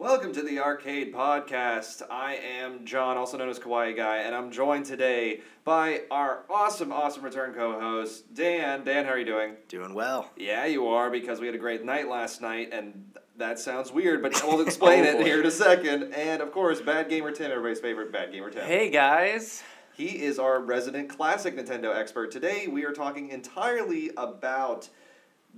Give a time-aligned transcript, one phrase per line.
[0.00, 2.00] Welcome to the Arcade Podcast.
[2.10, 6.90] I am John, also known as Kawaii Guy, and I'm joined today by our awesome,
[6.90, 8.82] awesome return co-host, Dan.
[8.82, 9.56] Dan, how are you doing?
[9.68, 10.30] Doing well.
[10.38, 14.22] Yeah, you are, because we had a great night last night, and that sounds weird,
[14.22, 15.24] but we'll explain Oh, it boy.
[15.24, 16.14] here in a second.
[16.14, 18.64] And of course, Bad Gamer Tim, everybody's favorite Bad Gamer Tim.
[18.64, 19.62] Hey guys.
[19.94, 22.30] He is our resident classic Nintendo expert.
[22.30, 24.88] Today we are talking entirely about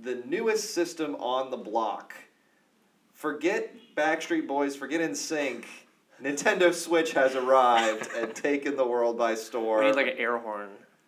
[0.01, 2.13] the newest system on the block.
[3.23, 5.63] Forget Backstreet Boys, forget NSYNC.
[6.21, 9.79] Nintendo Switch has arrived and taken the world by storm.
[9.79, 10.67] We need like an air horn.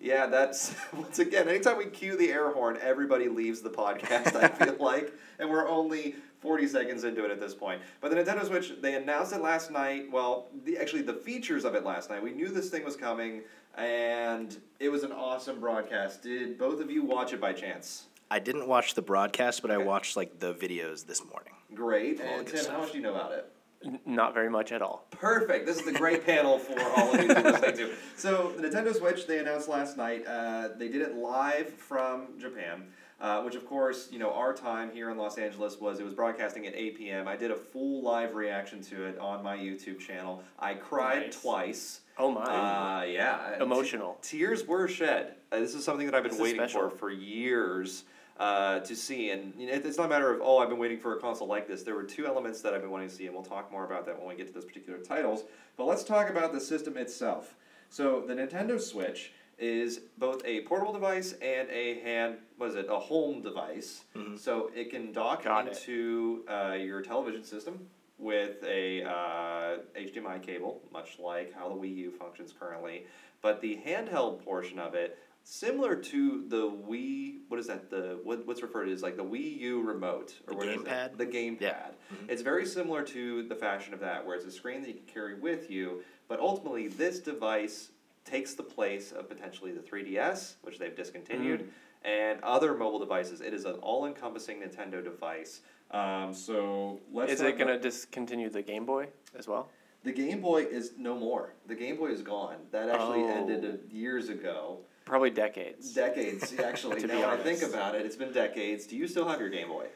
[0.00, 1.48] Yeah, that's once again.
[1.48, 4.36] Anytime we cue the air horn, everybody leaves the podcast.
[4.36, 7.82] I feel like, and we're only forty seconds into it at this point.
[8.00, 10.10] But the Nintendo Switch, they announced it last night.
[10.12, 12.22] Well, the, actually, the features of it last night.
[12.22, 13.42] We knew this thing was coming,
[13.76, 16.22] and it was an awesome broadcast.
[16.22, 18.04] Did both of you watch it by chance?
[18.30, 21.52] I didn't watch the broadcast, but I watched like the videos this morning.
[21.74, 22.20] Great.
[22.20, 22.72] All And Tim, stuff.
[22.74, 23.46] how much do you know about it?
[23.84, 25.06] N- Not very much at all.
[25.10, 25.66] Perfect.
[25.66, 27.90] This is the great panel for all of you to listen to.
[28.16, 30.24] So the Nintendo Switch they announced last night.
[30.26, 32.84] Uh, they did it live from Japan,
[33.20, 36.14] uh, which of course you know our time here in Los Angeles was it was
[36.14, 37.26] broadcasting at 8 p.m.
[37.26, 40.44] I did a full live reaction to it on my YouTube channel.
[40.58, 41.40] I cried Nice.
[41.40, 42.00] twice.
[42.18, 42.42] Oh my.
[42.42, 43.60] Uh, yeah.
[43.62, 44.18] Emotional.
[44.22, 45.34] Tears were shed.
[45.50, 46.90] Uh, this is something that I've been This waiting special.
[46.90, 48.04] for for years
[48.40, 49.30] uh, to see.
[49.30, 51.46] And you know, it's not a matter of, oh, I've been waiting for a console
[51.46, 51.82] like this.
[51.82, 54.06] There were two elements that I've been wanting to see, and we'll talk more about
[54.06, 55.44] that when we get to those particular titles.
[55.76, 57.54] But let's talk about the system itself.
[57.90, 62.86] So, the Nintendo Switch is both a portable device and a hand, what is it,
[62.88, 64.04] a home device.
[64.16, 64.38] Mhm.
[64.38, 70.80] So, it can dock Got into uh, your television system with a uh, HDMI cable,
[70.92, 73.04] much like how the Wii U functions currently.
[73.42, 77.90] But the handheld portion of it, similar to the Wii, what is that?
[77.90, 80.80] The what, what's referred to as like the Wii U remote or The what is
[80.80, 80.86] it?
[80.86, 81.16] gamepad?
[81.16, 81.60] The gamepad.
[81.60, 81.86] Yeah.
[82.14, 82.28] Mhm.
[82.30, 85.06] It's very similar to the fashion of that, where it's a screen that you can
[85.06, 86.02] carry with you.
[86.28, 87.90] But ultimately, this device
[88.24, 91.70] takes the place of potentially the 3DS, which they've discontinued,
[92.04, 93.40] and other mobile devices.
[93.40, 95.62] It is an all-encompassing Nintendo device.
[95.90, 97.32] Um, so let's.
[97.32, 99.68] Is it gonna discontinue the Game Boy as well?
[100.02, 101.52] the Game Boy is no more.
[101.66, 102.56] The Game Boy is gone.
[102.70, 103.28] That actually Oh.
[103.28, 104.78] ended years ago.
[105.04, 105.92] Probably decades.
[105.92, 107.00] Decades, actually.
[107.00, 108.86] To be now when I think about it, it's been decades.
[108.86, 109.86] Do you still have your Game Boy?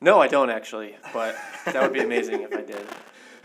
[0.00, 2.86] no, I don't actually, but that would be amazing if I did.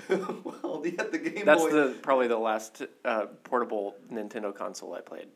[0.44, 1.72] well, yeah, the Game That's Boy.
[1.72, 5.28] the probably the last uh, portable Nintendo console I played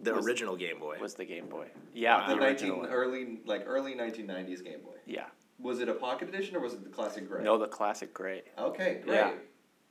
[0.00, 0.96] The Was- original Game Boy.
[1.00, 1.66] was the Game Boy.
[1.92, 4.96] Yeah, the the, original 19 early like early 1990s Game Boy.
[5.06, 5.24] Yeah.
[5.58, 7.42] Was it a pocket edition or was it the classic gray?
[7.42, 8.42] No, the classic gray.
[8.58, 9.14] Okay, great.
[9.16, 9.32] Yeah.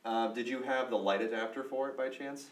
[0.06, 2.48] Um, did you have the light adapter for it by chance?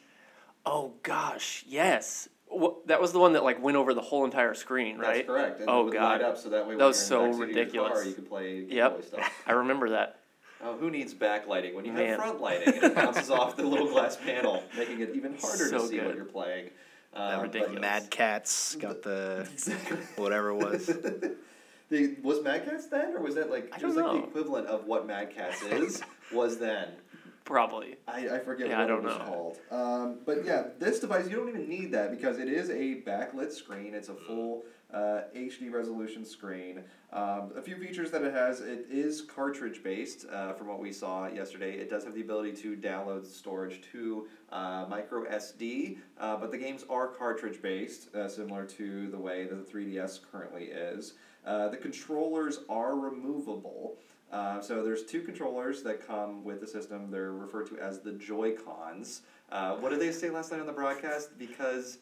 [0.65, 2.29] Oh gosh, yes.
[2.49, 5.15] Wha that was the one that like went over the whole entire screen, right?
[5.15, 5.59] That's correct.
[5.61, 6.21] And Oh, it God.
[6.21, 8.05] light up so that way when That was you're so backseat of your car, ridiculous.
[8.07, 9.03] you could play Game Boy Yep.
[9.05, 9.43] stuff.
[9.47, 10.19] I remember that.
[10.65, 12.07] Oh, who needs backlighting when you Man.
[12.07, 15.69] have front lighting and it bounces off the little glass panel, making it even harder
[15.71, 16.69] to So see what you're playing.
[17.13, 17.81] That Um, but- ridiculous.
[17.81, 19.97] Mad Catz got the Exactly.
[20.15, 20.89] whatever it was.
[21.89, 24.19] The, was Mad Catz then, or was that like I it was don't like the
[24.21, 24.25] know.
[24.27, 26.87] equivalent of what Mad Catz is was then?
[27.45, 27.95] Probably.
[28.07, 29.25] I, I forget Yeah, what I don't it was know.
[29.25, 29.57] called.
[29.71, 33.51] Um, but yeah, this device you don't even need that because it is a backlit
[33.51, 33.93] screen.
[33.93, 36.83] It's a full uh, HD resolution screen.
[37.11, 40.25] Um, a few features that it has: it is cartridge based.
[40.31, 44.27] Uh, from what we saw yesterday, it does have the ability to download storage to
[44.51, 49.45] uh, micro SD, uh, but the games are cartridge based, uh, similar to the way
[49.45, 51.13] that the 3DS currently is.
[51.45, 53.97] Uh, the controllers are removable.
[54.33, 57.11] Uh, so there's two controllers that come with the system.
[57.11, 59.21] They're referred to as the Joy Cons.
[59.51, 61.37] Uh, what did they say last night on the broadcast?
[61.37, 61.99] Because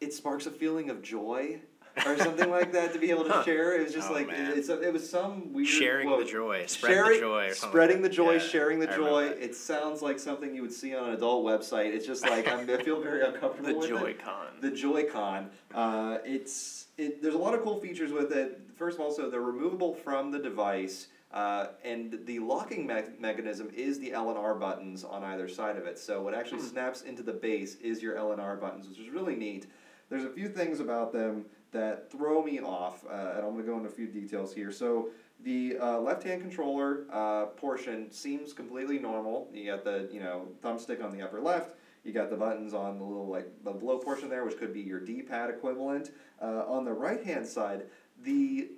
[0.00, 1.60] it sparks a feeling of joy
[2.04, 3.44] or something like that to be able to Huh.
[3.44, 3.78] share.
[3.78, 4.50] It was just Oh, like man.
[4.58, 6.26] it's a, it was some weird Sharing quote.
[6.26, 6.66] the joy.
[6.66, 7.50] spreading the joy.
[7.52, 8.32] Spreading the joy.
[8.32, 9.24] Yeah, sharing the I joy.
[9.26, 11.94] It sounds like something you would see on an adult website.
[11.94, 13.86] It's just like I'm, I feel very uncomfortable The.
[13.86, 14.46] Joy-Con.
[14.60, 15.50] The Joy-Con.
[15.72, 17.22] Uh, it's it.
[17.22, 18.60] There's a lot of cool features with it.
[18.76, 23.68] First of all, so they're removable from the device, uh, and the locking me- mechanism
[23.74, 25.98] is the L and R buttons on either side of it.
[25.98, 26.68] So what actually Hmm.
[26.68, 29.66] snaps into the base is your L and R buttons, which is really neat.
[30.08, 33.70] There's a few things about them that throw me off, uh, and I'm going to
[33.72, 34.70] go into a few details here.
[34.70, 35.08] So
[35.42, 39.50] the uh, left-hand controller uh, portion seems completely normal.
[39.52, 41.74] You got the you know thumbstick on the upper left.
[42.04, 44.82] You got the buttons on the little like the below portion there, which could be
[44.82, 46.12] your D-pad equivalent.
[46.40, 47.86] Uh, on the right-hand side,
[48.22, 48.68] the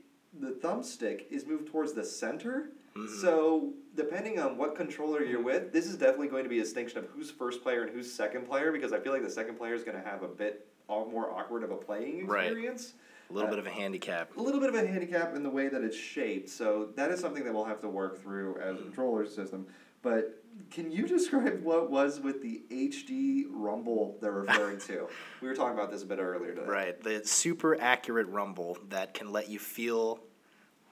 [0.41, 2.71] the thumbstick is moved towards the center.
[2.97, 3.09] Mhm.
[3.21, 6.99] So depending on what controller you're with, this is definitely going to be a distinction
[6.99, 9.75] of who's first player and who's second player because I feel like the second player
[9.75, 12.95] is going to have a bit all more awkward of a playing experience.
[12.95, 13.03] Right.
[13.29, 14.37] A little Uh, bit of a handicap.
[14.37, 16.49] a little bit of a handicap in the way that it's shaped.
[16.49, 19.67] So that is something that we'll have to work through as a controller system.
[20.03, 25.09] But can you describe what was with the HD rumble they're referring to?
[25.43, 26.67] we were talking about this a bit earlier today.
[26.69, 27.01] Right.
[27.01, 30.21] The super accurate rumble that can let you feel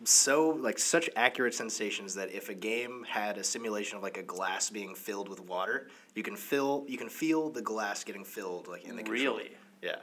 [0.03, 4.23] so like such accurate sensations that if a game had a simulation of like a
[4.23, 8.67] glass being filled with water, you can fill you can feel the glass getting filled
[8.69, 9.39] like in the controller.
[9.39, 9.51] Really?
[9.83, 9.97] Yeah.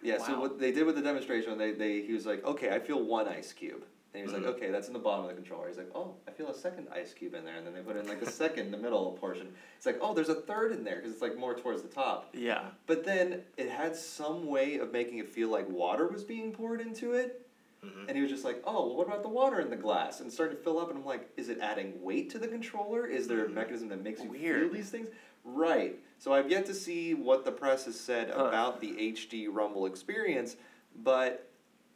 [0.00, 2.78] Yeah, so what they did with the demonstration, they, they he was like, okay, I
[2.78, 3.82] feel one ice cube.
[4.14, 4.46] And he was Mhm.
[4.46, 5.66] like, okay, that's in the bottom of the controller.
[5.68, 7.56] He's like, oh, I feel a second ice cube in there.
[7.56, 9.52] And then they put in like a second the middle portion.
[9.76, 12.30] It's like, oh, there's a third in there because it's like more towards the top.
[12.32, 12.66] Yeah.
[12.86, 16.80] But then it had some way of making it feel like water was being poured
[16.80, 17.47] into it.
[17.84, 18.08] Mhm.
[18.08, 20.20] And he was just like, oh, well, what about the water in the glass?
[20.20, 20.88] And it started to fill up.
[20.90, 23.06] And I'm like, is it adding weight to the controller?
[23.06, 23.54] Is there a Mhm.
[23.54, 25.08] mechanism that makes you feel these things?
[25.44, 25.98] Right.
[26.18, 28.46] So I've yet to see what the press has said Huh.
[28.46, 30.56] about the HD Rumble experience.
[30.96, 31.44] But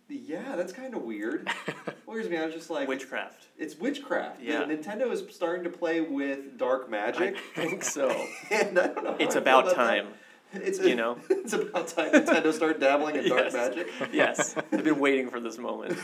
[0.08, 1.48] yeah, that's kind of weird.
[2.06, 2.36] Weirds me.
[2.36, 3.46] I was just like, Witchcraft.
[3.56, 4.40] it's witchcraft.
[4.40, 4.64] The- Yeah.
[4.64, 7.36] Nintendo is starting to play with dark magic.
[7.56, 8.08] I think so.
[8.50, 9.16] and I don't know.
[9.18, 10.06] It's feel about that.
[10.62, 11.16] It's you know?
[11.30, 13.54] it's about time Nintendo start dabbling in dark Yes.
[13.54, 13.88] magic.
[14.12, 14.54] yes.
[14.56, 15.98] I've been waiting for this moment.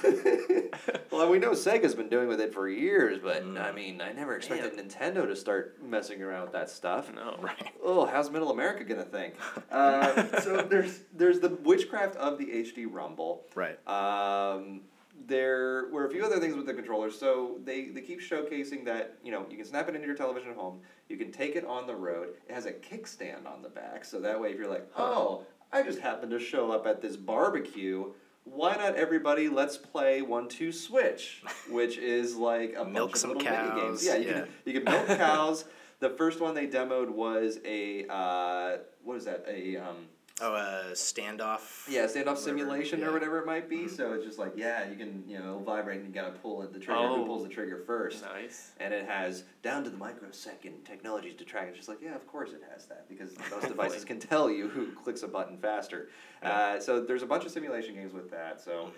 [1.11, 3.61] well, we know Sega's been doing with it for years, but Mm.
[3.63, 7.13] I mean, I never expected Nintendo to start messing around with that stuff.
[7.15, 7.37] No.
[7.41, 7.73] Right.
[7.85, 9.35] Oh, how's Middle America gonna think?
[9.71, 13.45] Uh, so there's there's the witchcraft of the HD Rumble.
[13.55, 13.79] Right.
[13.87, 14.83] Um,
[15.27, 17.11] there were a few other things with the controller.
[17.11, 20.51] So they, they keep showcasing that you know you can snap it into your television
[20.51, 20.81] at home.
[21.09, 22.29] You can take it on the road.
[22.49, 25.43] It has a kickstand on the back, so that way if you're like, oh,
[25.73, 28.13] I just happened to show up at this barbecue.
[28.45, 29.49] Why not everybody?
[29.49, 33.81] Let's play one two switch, which is like a Milk bunch of some little mini
[33.81, 34.01] games.
[34.03, 34.33] cows, Yeah, you yeah.
[34.33, 35.65] can you can milk cows.
[36.01, 39.45] The first one they demoed was a uh, what is that?
[39.49, 39.97] A um,
[40.41, 41.89] Oh, uh, standoff.
[41.89, 43.07] yeah, standoff whatever, simulation yeah.
[43.07, 43.79] or whatever it might be.
[43.87, 43.91] Mhm.
[43.97, 46.63] So it's just like, yeah, you can, you know, it'll vibrate and you gotta pull
[46.63, 47.01] it, the trigger.
[47.01, 47.17] Oh.
[47.17, 48.23] Who pulls the trigger first?
[48.23, 48.71] Nice.
[48.79, 51.67] And it has down to the microsecond technologies to track.
[51.69, 54.69] It's just like, yeah, of course it has that because those devices can tell you
[54.69, 56.09] who clicks a button faster.
[56.43, 58.61] Uh, so there's a bunch of simulation games with that.
[58.61, 58.93] So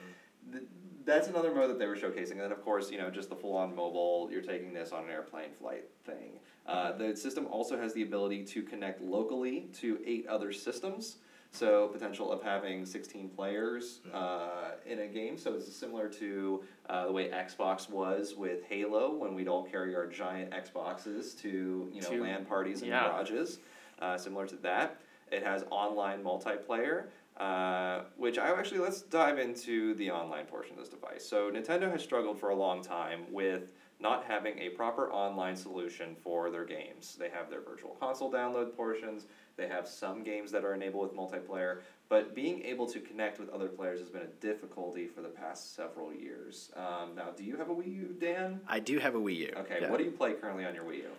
[0.49, 0.53] Mhm.
[0.53, 0.65] th-
[1.07, 2.33] that's another mode that they were showcasing.
[2.33, 5.05] And then, of course, you know, just the full on mobile, you're taking this on
[5.05, 6.39] an airplane flight thing.
[6.67, 11.17] Uh, the system also has the ability to connect locally to eight other systems.
[11.53, 15.37] So, potential of having 16 players uh, in a game.
[15.37, 19.95] So, it's similar to uh, the way Xbox was with Halo when we'd all carry
[19.97, 23.09] our giant Xboxes to, you know, To- LAN parties and yeah.
[23.09, 23.59] garages.
[24.01, 25.01] Uh, similar to that.
[25.31, 27.07] It has online multiplayer.
[27.37, 31.25] Uh, which I actually let's dive into the online portion of this device.
[31.27, 33.71] So Nintendo has struggled for a long time with
[34.01, 37.17] not having a proper online solution for their games.
[37.19, 39.27] They have their virtual console download portions.
[39.57, 43.51] They have some games that are enabled with multiplayer, but being able to connect with
[43.51, 46.71] other players has been a difficulty for the past several years.
[46.77, 48.61] Um, now, do you have a Wii U, Dan?
[48.67, 49.53] I do have a Wii U.
[49.59, 49.91] Okay, yeah.
[49.91, 51.11] what do you play currently on your Wii U?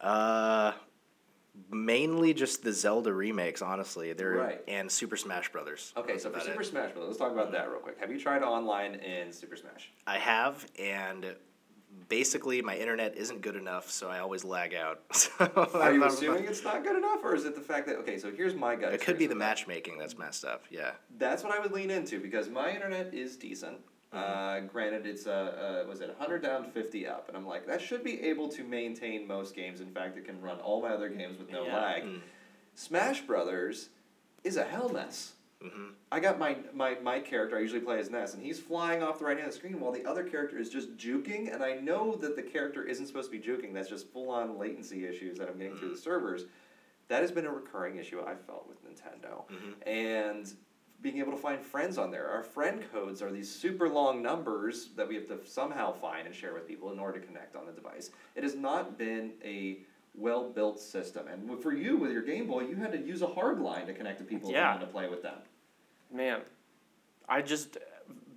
[0.00, 0.72] Uh,
[1.70, 4.12] mainly just the Zelda remakes, honestly.
[4.12, 4.64] They're Right.
[4.68, 5.92] and Super Smash Brothers.
[5.96, 6.66] Okay, so for Super it.
[6.66, 7.98] Smash Bros., let's talk about that real quick.
[8.00, 9.90] Have you tried online in Super Smash?
[10.06, 11.34] I have, and
[12.08, 15.00] basically my internet isn't good enough, so I always lag out.
[15.12, 15.44] So
[15.74, 18.18] Are you I'm- assuming it's not good enough, or is it the fact that okay?
[18.18, 18.92] So here's my gut.
[18.94, 19.38] It could be the that.
[19.38, 20.64] matchmaking that's messed up.
[20.70, 20.92] Yeah.
[21.18, 23.78] That's what I would lean into because my internet is decent.
[24.12, 27.80] Uh, granted, it's uh, uh, was it hundred down, fifty up, and I'm like that
[27.82, 29.80] should be able to maintain most games.
[29.80, 31.76] In fact, it can run all my other games with no Yeah.
[31.76, 32.02] lag.
[32.04, 32.20] Mm.
[32.74, 33.88] Smash Brothers
[34.44, 35.32] is a hell mess.
[35.62, 39.02] Hmm I got my, my my character I usually play as Ness, and he's flying
[39.02, 41.62] off the right hand of the screen while the other character is just juking, and
[41.62, 43.74] I know that the character isn't supposed to be juking.
[43.74, 46.44] That's just full on latency issues that I'm getting through the servers.
[47.08, 49.86] That has been a recurring issue I've felt with Nintendo, Mhm.
[49.86, 50.54] and
[51.02, 52.28] being able to find friends on there.
[52.28, 56.34] Our friend codes are these super long numbers that we have to somehow find and
[56.34, 58.10] share with people in order to connect on the device.
[58.34, 59.78] It has not been a
[60.16, 63.26] well built system, and for you with your Game Boy, you had to use a
[63.26, 64.56] hard line to connect to people Yeah.
[64.56, 65.38] if you wanted to play with them.
[66.12, 66.40] Man,
[67.28, 67.76] I just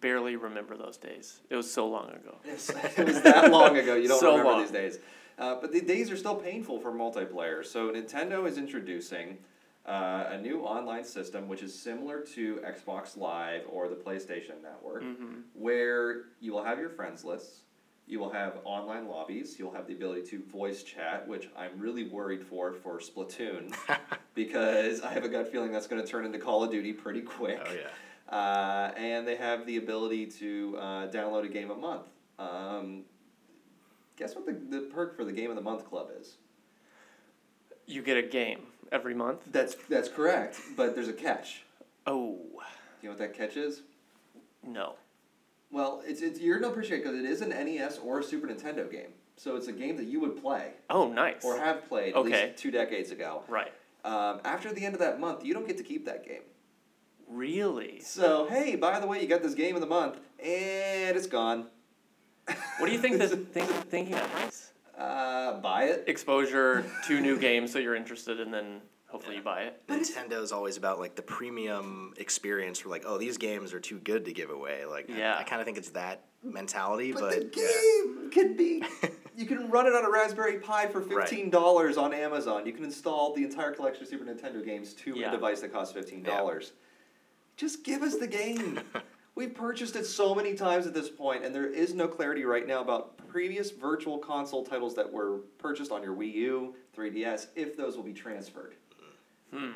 [0.02, 1.42] barely remember those days.
[1.50, 2.36] It was so long ago.
[2.46, 3.96] It was that long ago.
[3.96, 4.62] You don't So remember long.
[4.62, 5.00] these days.
[5.38, 7.66] Uh, but the days are still painful for multiplayer.
[7.66, 9.38] So Nintendo is introducing
[9.86, 15.04] uh, a new online system, which is similar to Xbox Live or the PlayStation Network,
[15.04, 17.62] hmm where you will have your friends lists.
[18.10, 19.58] You will have online lobbies.
[19.60, 23.72] You'll have the ability to voice chat, which I'm really worried for for Splatoon,
[24.34, 27.22] because I have a gut feeling that's going to turn into Call of Duty pretty
[27.22, 27.62] quick.
[27.64, 28.36] Oh yeah.
[28.36, 32.08] Uh, and they have the ability to uh, download a game a month.
[32.40, 33.04] Um,
[34.18, 36.38] guess what the, the perk for the game of the month club is?
[37.86, 38.62] You get a game
[38.92, 39.42] every month.
[39.52, 41.62] That's that's correct, but there's a catch.
[42.08, 42.40] Oh,
[43.04, 43.84] You know what that catch is?
[44.66, 44.96] No.
[45.72, 48.90] Well, it's, it's you're gonna appreciate because it is an NES or a Super Nintendo
[48.90, 51.44] game, so it's a game that you would play Oh, nice.
[51.46, 52.48] or have played at Okay.
[52.48, 53.44] least two decades ago.
[53.48, 53.72] right.
[54.06, 56.42] Um, after the end of that month, you don't get to keep that game.
[57.28, 58.00] Really?
[58.00, 61.68] So hey, by the way, you got this game of the month, and it's gone.
[62.80, 64.72] What do you think the think, thinking that price?
[64.98, 66.06] Uh, buy it.
[66.08, 69.82] Exposure to new games, so you're interested, and then hopefully you buy it.
[69.88, 74.00] Nintendo is always about like the premium experience for like, oh, these games are too
[74.00, 74.86] good to give away.
[74.86, 75.38] Like, I- Yeah.
[75.38, 78.84] I, kind of think it's that mentality, But, but, the game could be.
[79.36, 82.66] you can run it on a Raspberry Pi for fifteen dollars on Amazon.
[82.66, 85.30] You can install the entire collection of Super Nintendo games to Yeah.
[85.30, 86.74] a device that costs fifteen dollars.
[87.58, 88.80] Just give us the game.
[89.36, 92.68] We've purchased it so many times at this point, and there is no clarity right
[92.68, 97.78] now about previous virtual console titles that were purchased on your Wii U, 3DS, if
[97.78, 98.76] those will be transferred.
[99.54, 99.72] Hmm.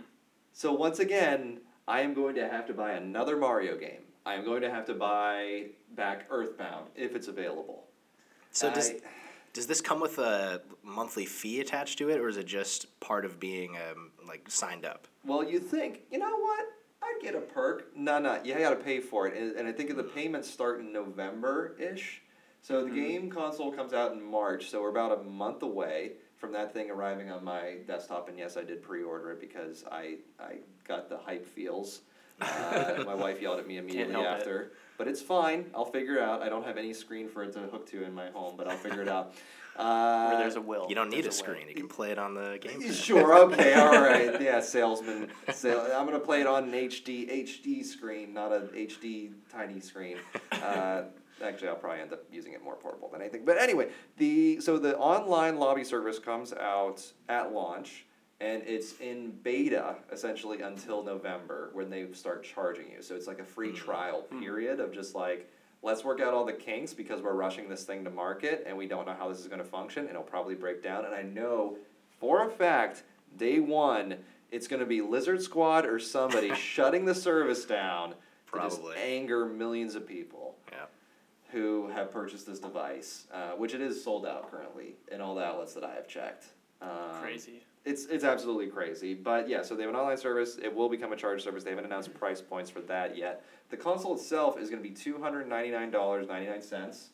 [0.53, 4.01] So once again, I am going to have to buy another Mario game.
[4.25, 7.85] I am going to have to buy back Earthbound if it's available.
[8.51, 8.99] so does I-
[9.53, 13.23] does this come with a monthly fee attached to it, or is it just part
[13.23, 15.07] of being um, like signed up?
[15.23, 16.65] well, you think, you know what?
[17.03, 17.95] I'd get a perk.
[17.95, 20.79] No, no, you got to pay for it, and, and I think the payments start
[20.79, 22.21] in November ish.
[22.61, 26.13] So the game console comes out in March, so we're about a month away
[26.43, 28.27] from that thing arriving on my desktop.
[28.27, 32.01] And yes, I did pre-order it because I I got the hype feels.
[32.41, 34.29] Uh, my wife yelled at me immediately help it.
[34.29, 35.67] after, but it's fine.
[35.73, 36.41] I'll figure it out.
[36.41, 38.75] I don't have any screen for it to hook to in my home, but I'll
[38.77, 39.33] figure it out.
[39.75, 40.85] Uh, Where there's a will.
[40.87, 41.47] You don't need a there's way.
[41.47, 41.67] screen.
[41.67, 42.93] You can play it on the game.
[42.93, 43.33] Sure.
[43.45, 43.73] Okay.
[43.81, 44.39] All right.
[44.39, 44.59] Yeah.
[44.59, 45.29] Salesman.
[45.51, 50.17] Sale, I'm gonna play it on an HD HD screen, not a HD tiny screen.
[50.51, 51.05] Uh,
[51.43, 53.45] actually, I'll probably end up using it more portable than anything.
[53.45, 58.05] But anyway, the so the online lobby service comes out at launch,
[58.41, 63.01] and it's in beta essentially until November when they start charging you.
[63.01, 63.75] So it's like a free hmm.
[63.75, 64.39] trial hmm.
[64.39, 65.49] period of just like.
[65.85, 68.87] Let's work out all the kinks because we're rushing this thing to market and we
[68.87, 71.03] don't know how this is going to function and it'll probably break down.
[71.03, 71.75] And I know
[72.21, 73.03] for a fact,
[73.37, 74.15] day one,
[74.49, 78.93] it's going to be Lizard Squad or somebody shutting the service down to Probably.
[78.93, 80.42] just anger millions of people.
[81.53, 85.43] Who have purchased this device, uh, which it is sold out currently in all the
[85.43, 86.47] outlets that I have checked.
[86.81, 86.89] Um,
[87.21, 87.61] Crazy.
[87.85, 89.61] It's it's absolutely crazy, but yeah.
[89.61, 90.57] So they have an online service.
[90.57, 91.65] It will become a charge service.
[91.65, 93.43] They haven't announced price points for that yet.
[93.71, 97.09] The console itself is going to be two hundred ninety nine dollars ninety nine cents,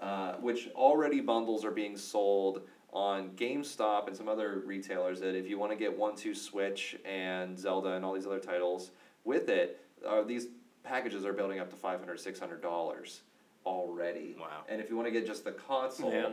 [0.00, 5.18] uh, which already bundles are being sold on GameStop and some other retailers.
[5.18, 8.38] That if you want to get One Two Switch and Zelda and all these other
[8.38, 8.92] titles
[9.24, 10.46] with it, uh, these
[10.84, 13.22] packages are building up to five hundred six hundred dollars
[13.66, 14.36] already.
[14.38, 14.64] Wow.
[14.68, 16.12] And if you want to get just the console.
[16.12, 16.30] Yeah.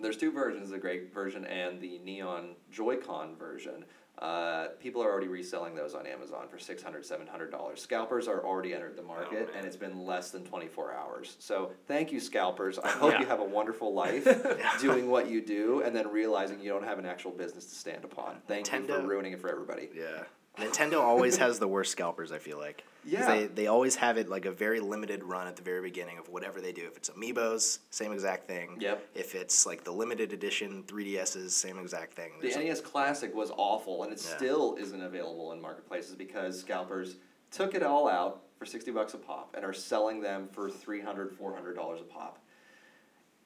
[0.00, 3.84] There's two versions, the great version and the Neon Joy-Con version.
[4.18, 7.78] Uh, people are already reselling those on Amazon for $600, $700.
[7.78, 9.56] Scalpers are already entered the market, man.
[9.56, 11.36] and it's been less than 24 hours.
[11.38, 12.78] So thank you, scalpers.
[12.78, 13.20] I hope Yeah.
[13.20, 14.24] you have a wonderful life
[14.80, 18.04] doing what you do and then realizing you don't have an actual business to stand
[18.04, 18.36] upon.
[18.48, 19.90] Thank you for ruining it for everybody.
[19.94, 20.24] Yeah.
[20.58, 22.84] Nintendo always has the worst scalpers, I feel like.
[23.04, 23.26] Yeah.
[23.26, 26.28] They, they always have it like a very limited run at the very beginning of
[26.28, 26.86] whatever they do.
[26.86, 28.76] If it's amiibos, same exact thing.
[28.80, 29.04] Yep.
[29.14, 32.30] If it's like the limited edition 3DSs, same exact thing.
[32.40, 34.36] The There's a- NES Classic was awful, and it Yeah.
[34.36, 37.16] still isn't available in marketplaces because scalpers
[37.50, 41.36] took it all out for sixty bucks a pop and are selling them for $300
[41.36, 42.38] $400 a pop.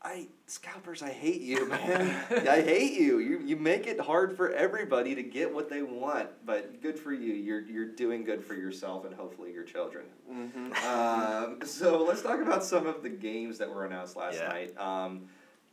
[0.00, 2.24] I scalpers, I hate you, man.
[2.48, 3.18] I hate you.
[3.18, 7.12] You you make it hard for everybody to get what they want, but good for
[7.12, 7.32] you.
[7.34, 10.04] You're you're doing good for yourself and hopefully your children.
[10.32, 10.86] Mm-hmm.
[10.86, 14.48] Um, so let's talk about some of the games that were announced last Yeah.
[14.48, 14.78] night.
[14.78, 15.22] Um,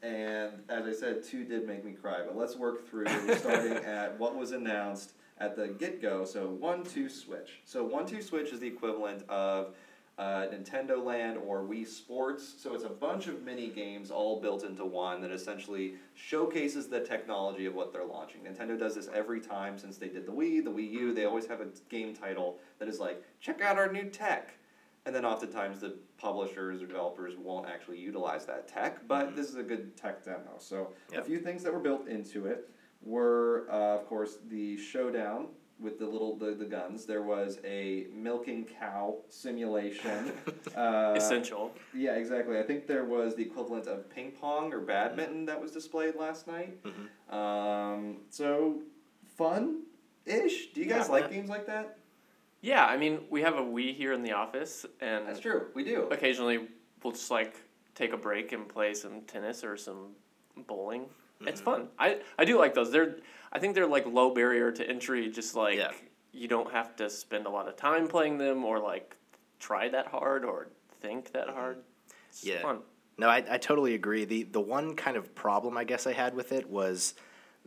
[0.01, 4.19] and as I said, two did make me cry, but let's work through starting at
[4.19, 6.25] what was announced at the get go.
[6.25, 7.59] So, One Two Switch.
[7.65, 9.75] So, One Two Switch is the equivalent of
[10.17, 12.55] uh, Nintendo Land or Wii Sports.
[12.57, 17.01] So, it's a bunch of mini games all built into one that essentially showcases the
[17.01, 18.41] technology of what they're launching.
[18.41, 21.13] Nintendo does this every time since they did the Wii, the Wii U.
[21.13, 24.53] They always have a game title that is like, check out our new tech.
[25.05, 29.55] And then oftentimes the publishers or developers won't actually utilize that tech, but this is
[29.55, 30.55] a good tech demo.
[30.57, 32.69] So a few things that were built into it
[33.03, 37.05] were, uh, of course, the showdown with the little the, the guns.
[37.05, 40.31] There was a milking cow simulation.
[40.77, 41.73] uh, Essential.
[41.93, 42.57] yeah, exactly.
[42.59, 46.47] I think there was the equivalent of ping pong or badminton that was displayed last
[46.47, 46.77] night.
[46.83, 47.33] Mhm.
[47.33, 48.81] Um, so
[49.37, 49.81] fun
[50.25, 50.71] ish.
[50.73, 51.11] Do you guys Yeah.
[51.11, 51.97] like games like that?
[52.61, 55.67] Yeah, I mean, we have a Wii here in the office, and That's true.
[55.75, 56.07] We do.
[56.09, 56.67] occasionally
[57.03, 57.55] we'll just like
[57.93, 60.15] take a break and play some tennis or some
[60.67, 61.05] bowling.
[61.41, 61.65] It's Mm-hmm.
[61.69, 61.89] fun.
[61.99, 62.91] I I do like those.
[62.91, 63.17] They're
[63.55, 65.29] I think they're like low barrier to entry.
[65.29, 65.91] Just like Yeah.
[66.33, 69.15] you don't have to spend a lot of time playing them or like
[69.59, 70.67] try that hard or
[71.01, 71.55] think that mm-hmm.
[71.57, 71.77] hard.
[72.29, 72.61] It's Yeah.
[72.61, 72.79] fun.
[73.17, 74.25] No, I, I totally agree.
[74.25, 77.13] The the one kind of problem I guess I had with it was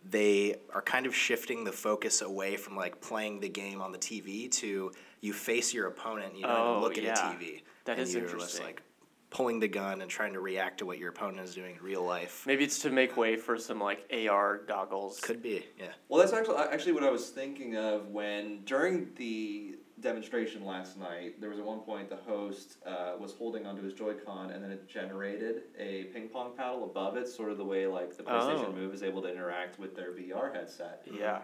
[0.05, 3.99] they are kind of shifting the focus away from like playing the game on the
[3.99, 4.93] TV to
[5.23, 7.13] you face your opponent and you don't Oh, even look yeah.
[7.13, 7.63] at a TV.
[7.87, 8.67] That and is you're just interesting.
[8.67, 8.83] like
[9.31, 12.03] pulling the gun and trying to react to what your opponent is doing in real
[12.03, 12.45] life.
[12.47, 15.21] Maybe it's to make way for some like AR goggles.
[15.21, 15.87] Could be, yeah.
[16.09, 21.41] Well, that's actually actually what I was thinking of when during the demonstration last night.
[21.41, 24.71] There was at one point the host uh, was holding onto his Joy-Con, and then
[24.71, 28.69] it generated a ping pong paddle above it, sort of the way like the PlayStation
[28.69, 28.73] Oh.
[28.73, 31.03] Move is able to interact with their VR headset.
[31.13, 31.41] Yeah.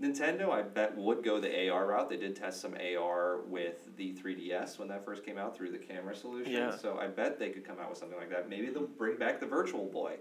[0.00, 2.10] Nintendo, I bet, would go the AR route.
[2.10, 5.78] They did test some AR with the 3DS when that first came out through the
[5.78, 6.52] camera solution.
[6.52, 6.76] Yeah.
[6.76, 8.48] So I bet they could come out with something like that.
[8.48, 10.16] Maybe they'll bring back the Virtual Boy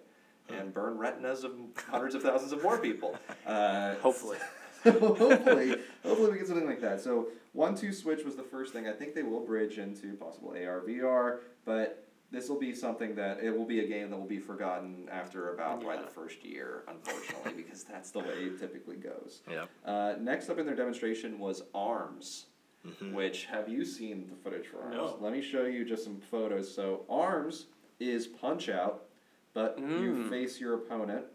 [0.49, 1.53] and burn retinas of
[1.87, 3.17] hundreds of thousands of more people.
[3.45, 4.37] Uh, Hopefully.
[4.83, 7.01] hopefully, hopefully we get something like that.
[7.01, 8.87] So one two switch was the first thing.
[8.87, 12.02] I think they will bridge into possible AR VR, but
[12.33, 15.53] this will be something that it will be a game that will be forgotten after
[15.53, 19.41] about by the first year, unfortunately, because that's the way it typically goes.
[19.49, 19.69] Yep.
[19.85, 22.47] Uh, next up in their demonstration was Arms,
[22.85, 23.13] Mhm.
[23.13, 24.95] which have you seen the footage for Arms?
[24.95, 25.17] No.
[25.21, 26.73] Let me show you just some photos.
[26.73, 27.67] So Arms
[27.99, 29.05] is Punch Out,
[29.53, 29.85] but you
[30.15, 30.29] Mm.
[30.29, 31.25] face your opponent.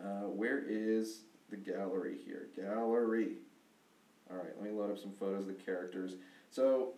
[0.00, 2.48] Uh, where is the gallery here?
[2.56, 3.38] Gallery.
[4.30, 6.14] All right, let me load up some photos of the characters.
[6.50, 6.94] So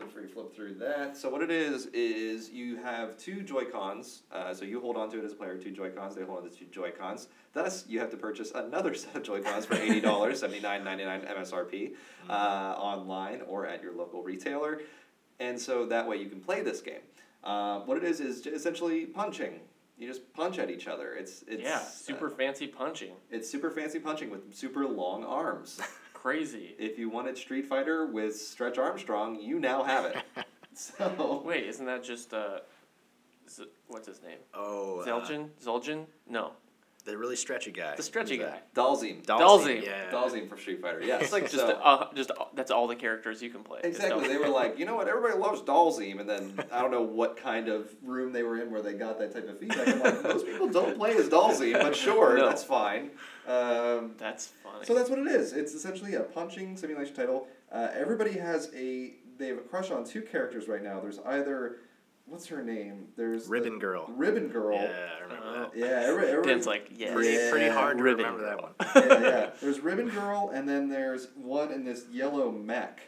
[0.00, 1.16] feel free to flip through that.
[1.16, 4.22] So what it is is you have two Joy Cons.
[4.32, 6.14] Uh, so you hold on to it as a player, two Joy Cons.
[6.14, 7.28] They hold on to two Joy Cons.
[7.52, 10.84] Thus, you have to purchase another set of Joy Cons for eighty dollars, seventy nine
[10.84, 11.92] ninety nine MSRP,
[12.28, 14.80] uh, online or at your local retailer,
[15.38, 17.00] and so that way you can play this game.
[17.44, 19.60] Uh, what it is is essentially punching.
[19.98, 21.12] You just punch at each other.
[21.14, 21.76] It's it's yeah.
[21.76, 23.12] uh, Super fancy punching.
[23.30, 25.78] it's super fancy punching with super long arms.
[26.20, 26.74] Crazy.
[26.78, 30.16] if you wanted Street Fighter with Stretch Armstrong, you now have it.
[30.74, 32.58] so Wait, isn't that just uh,
[33.48, 34.36] Z- what's his name?
[34.52, 35.48] Oh, uh, Zelgin?
[35.64, 36.04] Zulgin?
[36.28, 36.52] No,
[37.06, 37.96] the really stretchy guy.
[37.96, 38.50] the stretchy Who's guy.
[38.50, 38.74] that?
[38.74, 39.24] Dhalsim.
[39.24, 39.82] Dhalsim.
[39.82, 40.10] Yeah.
[40.10, 41.02] Dhalsim from Street Fighter.
[41.02, 41.20] Yeah.
[41.20, 43.80] It's like just so, uh, just uh, that's all the characters you can play.
[43.82, 44.28] Exactly.
[44.28, 45.08] They were like, you know what?
[45.08, 48.70] Everybody loves Dhalsim, and then I don't know what kind of room they were in
[48.70, 49.88] where they got that type of feedback.
[49.88, 52.46] I'm like, most people don't play as Dhalsim, but sure, No.
[52.46, 53.10] that's fine.
[53.50, 54.84] Um, That's funny.
[54.84, 55.52] So that's what it is.
[55.52, 57.46] It's essentially a punching simulation title.
[57.72, 61.00] Uh, everybody has a they have a crush on two characters right now.
[61.00, 61.76] There's either
[62.26, 63.08] what's her name?
[63.16, 64.06] There's the- Ribbon Girl.
[64.14, 64.76] Ribbon Girl.
[64.76, 65.52] Yeah, I remember Oh.
[65.62, 65.76] that.
[65.76, 67.12] Yeah, every, everybody, Ben's like, yes.
[67.14, 68.74] Pretty, pretty hard to Ribbon remember that Girl.
[69.04, 69.20] one.
[69.22, 69.50] yeah, yeah.
[69.60, 73.00] There's Ribbon Girl, and then there's one in this yellow mech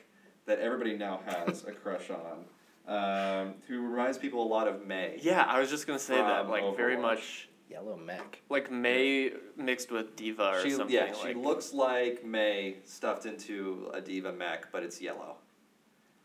[0.47, 2.45] that everybody now has a crush on.
[2.85, 5.21] Um, who reminds people a lot of Mei.
[5.23, 6.43] Yeah, I was just gonna say that.
[6.43, 8.41] From Like very much Yellow mech.
[8.51, 10.95] like Mei mixed with D.Va or She, something.
[10.95, 15.37] yeah, she like, looks like Mei stuffed into a D.Va mech, but it's yellow,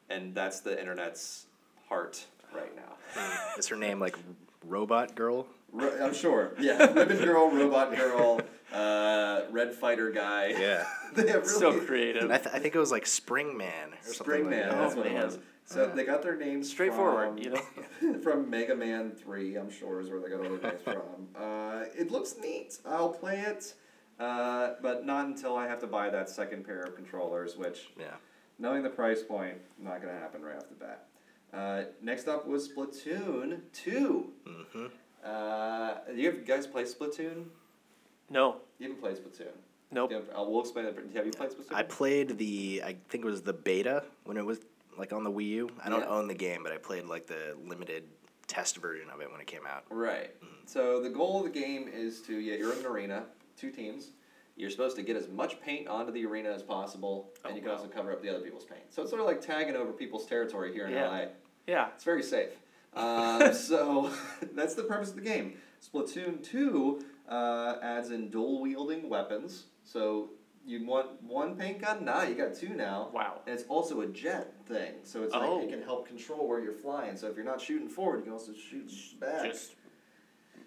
[0.10, 1.46] and that's the internet's
[1.88, 3.24] heart right now.
[3.58, 4.18] Is her name like
[4.66, 5.48] Robot Girl?
[5.78, 6.54] Ro- I'm sure.
[6.60, 8.42] Yeah, Ribbon Girl, Robot Girl,
[8.74, 10.48] uh, Red Fighter guy.
[10.50, 10.86] Yeah.
[11.16, 12.30] they have really so creative.
[12.32, 14.70] I, th- I think it was like Spring Man or something Spring like Man.
[14.70, 14.78] that.
[14.78, 15.40] That's Oh, what it was.
[15.66, 18.20] So they got their names Straightforward, from, you know?
[18.24, 19.56] from Mega Man Three.
[19.58, 21.28] I'm sure is where they got all their names from.
[21.36, 22.78] Uh, it looks neat.
[22.86, 23.74] I'll play it,
[24.20, 28.16] uh, but not until I have to buy that second pair of controllers, which Yeah.
[28.60, 31.08] knowing the price point, not gonna happen right off the bat.
[31.54, 34.32] Uh, next up was Splatoon Two.
[34.48, 34.86] Mm-hmm.
[35.32, 37.46] Uh, you have- guys play Splatoon?
[38.30, 39.52] No, You haven't played Splatoon.
[39.92, 40.12] nope.
[40.12, 40.98] Yeah, I'll, we'll explain it.
[41.16, 41.74] Have you played Splatoon?
[41.74, 44.60] I played the I think it was the beta when it was
[44.98, 45.70] like on the Wii U.
[45.84, 46.08] I don't Yeah.
[46.08, 48.04] own the game, but I played like the limited
[48.48, 49.84] test version of it when it came out.
[49.90, 50.34] Right.
[50.66, 53.26] So the goal of the game is to yeah, you're in an arena,
[53.58, 54.12] two teams.
[54.56, 57.62] You're supposed to get as much paint onto the arena as possible, and Oh, you
[57.62, 57.78] can wow.
[57.78, 58.82] also cover up the other people's paint.
[58.90, 61.08] So it's sort of like tagging over people's territory here in Yeah.
[61.10, 61.26] LA.
[61.68, 61.90] Yeah.
[61.96, 62.50] It's very safe.
[62.98, 64.12] Um, so
[64.54, 65.54] that's the purpose of the game.
[65.82, 69.66] Splatoon 2 uh, adds in dual wielding weapons.
[69.84, 70.32] So
[70.66, 72.04] you want one paint gun?
[72.04, 73.10] Nah, you got two now.
[73.14, 73.42] Wow.
[73.46, 74.96] And it's also a jet thing.
[75.04, 75.62] So it's like Oh.
[75.62, 77.16] it can help control where you're flying.
[77.16, 79.46] So if you're not shooting forward, you can also shoot back.
[79.52, 79.76] Just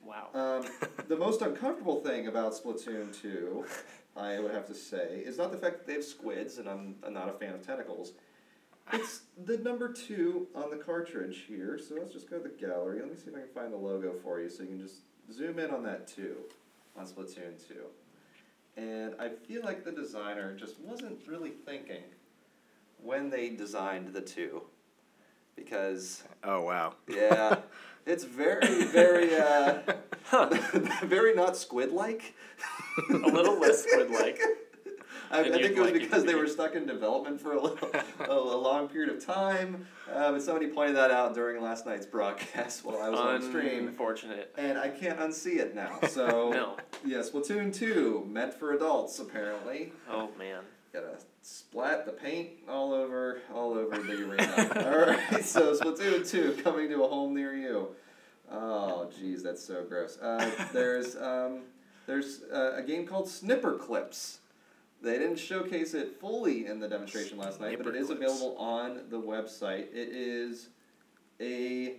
[0.05, 0.29] wow.
[0.33, 0.65] Um,
[1.09, 3.65] the most uncomfortable thing about Splatoon 2,
[4.17, 6.95] I would have to say, is not the fact that they have squids, and I'm,
[7.07, 8.13] I'm not a fan of tentacles.
[8.93, 11.79] It's the number two on the cartridge here.
[11.79, 13.01] So let's just go to the gallery.
[13.01, 15.03] Let me see if I can find the logo for you so you can just
[15.33, 16.37] zoom in on that two
[16.97, 17.75] on Splatoon 2.
[18.77, 22.03] And I feel like the designer just wasn't really thinking
[23.03, 24.63] when they designed the two.
[25.57, 26.95] Because Oh wow.
[27.09, 27.57] yeah,
[28.07, 29.81] it's very, very, uh,
[31.05, 32.35] very not squid like.
[33.11, 34.41] a little less squid like.
[35.31, 37.53] I, I think it was like it to because they were stuck in development for
[37.53, 37.89] a, little,
[38.21, 39.87] a, a long period of time.
[40.13, 43.87] Uh, but somebody pointed that out during last night's broadcast while I was on stream.
[43.89, 44.53] Unfortunate.
[44.59, 45.99] And I can't unsee it now.
[46.11, 46.77] So, No.
[47.05, 49.93] yeah, Splatoon 2, meant for adults, apparently.
[50.11, 50.63] Oh man.
[50.93, 54.73] Gotta splat the paint all over, all over the arena.
[54.77, 57.91] Alright, so Splatoon 2 coming to a home near you.
[58.51, 60.19] Oh, jeez, that's so gross.
[60.19, 61.61] Uh, there's um,
[62.07, 64.40] there's uh, a game called Snipper Clips.
[65.03, 68.57] They didn't showcase it fully in the demonstration last night, but it is Snipper available
[68.59, 69.89] on the website.
[69.95, 70.69] It is
[71.41, 71.95] a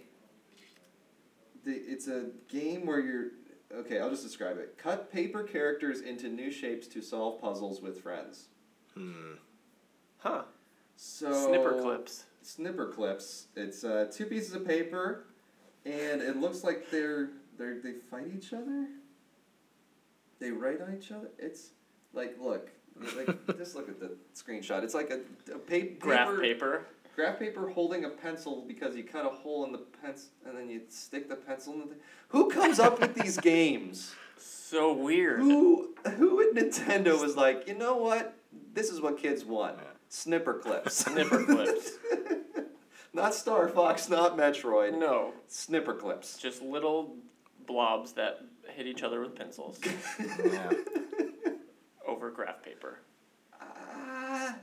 [1.63, 3.27] the, it's a game where you're
[3.73, 3.99] okay.
[3.99, 4.77] I'll just describe it.
[4.77, 8.49] Cut paper characters into new shapes to solve puzzles with friends.
[8.93, 9.33] Hmm.
[10.19, 10.43] Huh.
[10.95, 12.25] So Snipper clips.
[12.43, 13.47] Snipper clips.
[13.55, 15.25] It's uh, two pieces of paper,
[15.85, 18.87] and it looks like they're they they fight each other.
[20.39, 21.29] They write on each other.
[21.39, 21.69] It's
[22.13, 22.69] like look,
[23.17, 23.27] like
[23.57, 24.83] just look at the screenshot.
[24.83, 25.19] It's like a,
[25.53, 26.85] a pa- Graph paper, paper.
[27.15, 30.69] graph paper holding a pencil because you cut a hole in the pencil and then
[30.69, 31.85] you stick the pencil in the.
[31.87, 31.97] Thing.
[32.29, 34.13] Who comes up with these games?
[34.37, 35.39] So weird.
[35.39, 38.35] Who who at Nintendo was like, you know what?
[38.73, 39.75] This is what kids want.
[39.77, 39.83] Yeah.
[40.09, 40.95] Snipper clips.
[41.05, 41.91] Snipper clips.
[43.13, 44.97] not Star Fox, not Metroid.
[44.97, 45.33] No.
[45.47, 46.37] Snipper clips.
[46.37, 47.15] Just little
[47.67, 49.79] blobs that hit each other with pencils
[50.43, 50.71] Yeah.
[52.07, 52.99] over graph paper.
[53.61, 54.55] Ah,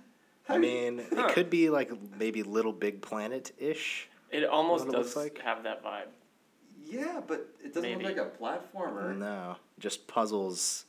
[0.48, 1.26] I mean, Huh.
[1.26, 4.08] it could be like maybe Little Big Planet ish.
[4.30, 5.38] It almost it does like?
[5.38, 6.06] have that vibe.
[6.84, 8.04] yeah, but it doesn't Maybe.
[8.04, 8.30] look like a
[8.76, 9.16] platformer.
[9.16, 10.86] No, just puzzles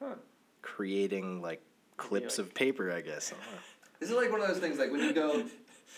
[0.00, 0.14] Huh.
[0.62, 1.60] creating like
[1.96, 3.32] clips like- of paper, I guess.
[3.32, 3.60] I don't.
[3.98, 5.44] This is like one of those things like when you go.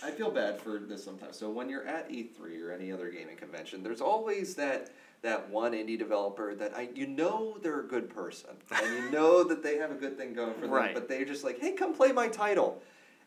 [0.05, 1.37] I feel bad for this sometimes.
[1.37, 4.91] So when you're at E3 or any other gaming convention, there's always that
[5.23, 9.43] that one indie developer that I you know they're a good person and you know
[9.45, 10.95] that they have a good thing going for them, Right.
[10.95, 12.83] but they're just like, hey, come play my title.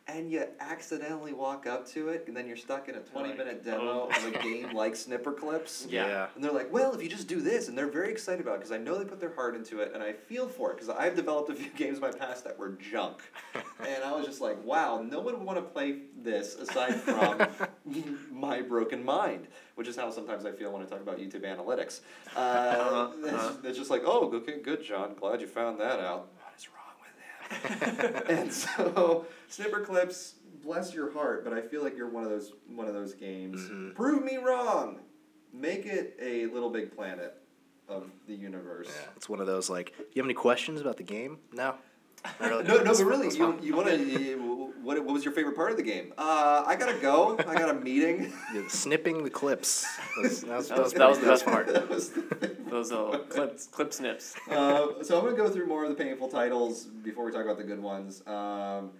[0.08, 3.38] And you accidentally walk up to it, and then you're stuck in a 20 like,
[3.38, 4.18] minute demo oh.
[4.18, 5.88] of a game like Snipper Clips.
[5.90, 6.28] Yeah.
[6.36, 8.58] And they're like, well, if you just do this, and they're very excited about it
[8.60, 10.90] because I know they put their heart into it, and I feel for it because
[10.90, 13.20] I've developed a few games in my past that were junk,
[13.80, 17.48] and I was just like, wow, no one would want to play this aside from
[18.32, 22.02] my broken mind, which is how sometimes I feel when I talk about YouTube analytics.
[22.36, 23.54] Uh, Uh-huh, it's, uh-huh.
[23.64, 26.28] it's just like, oh, okay, good, John, glad you found that out.
[26.36, 27.41] What is wrong with him?
[28.30, 32.54] and so, Snipper Clips, bless your heart, but I feel like you're one of those
[32.68, 33.62] one of those games.
[33.62, 33.96] Mhm.
[33.96, 35.00] Prove me wrong.
[35.54, 37.36] Make it a Little Big Planet
[37.90, 38.88] of the universe.
[38.90, 41.40] Yeah, it's one of those like, you have any questions about the game?
[41.52, 41.76] No.
[42.40, 42.64] Really.
[42.68, 43.98] No, no, but really, you, you want to.
[44.84, 46.14] What, what was your favorite part of the game?
[46.18, 47.38] Uh, I gotta go.
[47.48, 48.32] I got a meeting.
[48.54, 49.86] Yeah, snipping the clips.
[50.22, 51.68] That's, that's, That was- that's that was the best part.
[51.68, 53.30] that was the Those part.
[53.30, 54.36] clip clip snips.
[54.50, 57.58] uh, so I'm gonna go through more of the painful titles before we talk about
[57.58, 58.22] the good ones.
[58.28, 58.92] Um,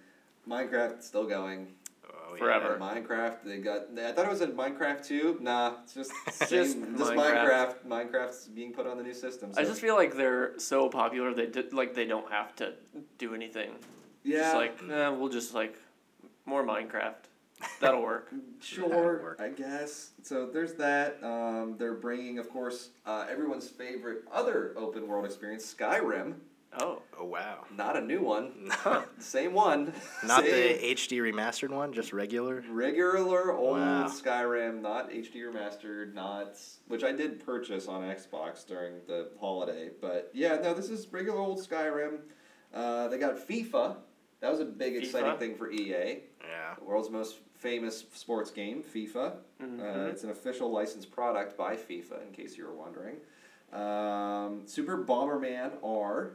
[0.48, 1.68] Minecraft still going.
[2.08, 2.38] Oh, yeah.
[2.38, 2.78] Forever.
[2.80, 3.82] Minecraft, they got.
[3.98, 5.38] I thought it was in Minecraft too.
[5.40, 7.16] Nah, it's just Just just Minecraft.
[7.16, 7.74] Minecraft.
[7.86, 9.52] Minecraft's being put on the new system.
[9.56, 12.72] I just feel like they're so popular they did, like they don't have to
[13.18, 13.72] do anything.
[14.24, 15.76] Yeah, Just like eh, we'll just like
[16.46, 17.14] more Minecraft.
[17.80, 18.32] That'll work.
[18.60, 19.40] Sure, work.
[19.40, 20.10] I guess.
[20.22, 21.18] So there's that.
[21.22, 26.34] Um, they're bringing, of course, uh, everyone's favorite other open world experience, Skyrim.
[26.78, 27.64] Oh, Oh wow.
[27.76, 28.52] Not a new one.
[28.70, 29.02] huh.
[29.18, 29.92] Same one.
[30.24, 32.64] Not Same the HD remastered one, just regular.
[32.70, 34.06] regular old Wow.
[34.08, 36.56] Skyrim, not HD remastered, not
[36.88, 39.90] which I did purchase on Xbox during the holiday.
[40.00, 42.18] But yeah, no, this is regular old Skyrim.
[42.72, 43.96] Uh, they got FIFA.
[44.42, 45.38] That was a big exciting FIFA?
[45.38, 46.18] thing for EA.
[46.44, 46.74] Yeah.
[46.76, 49.36] The world's most famous sports game, FIFA.
[49.62, 49.80] Mhm.
[49.80, 53.16] Uh, it's an official licensed product by FIFA, in case you were wondering.
[53.72, 56.32] Um, Super Bomberman R.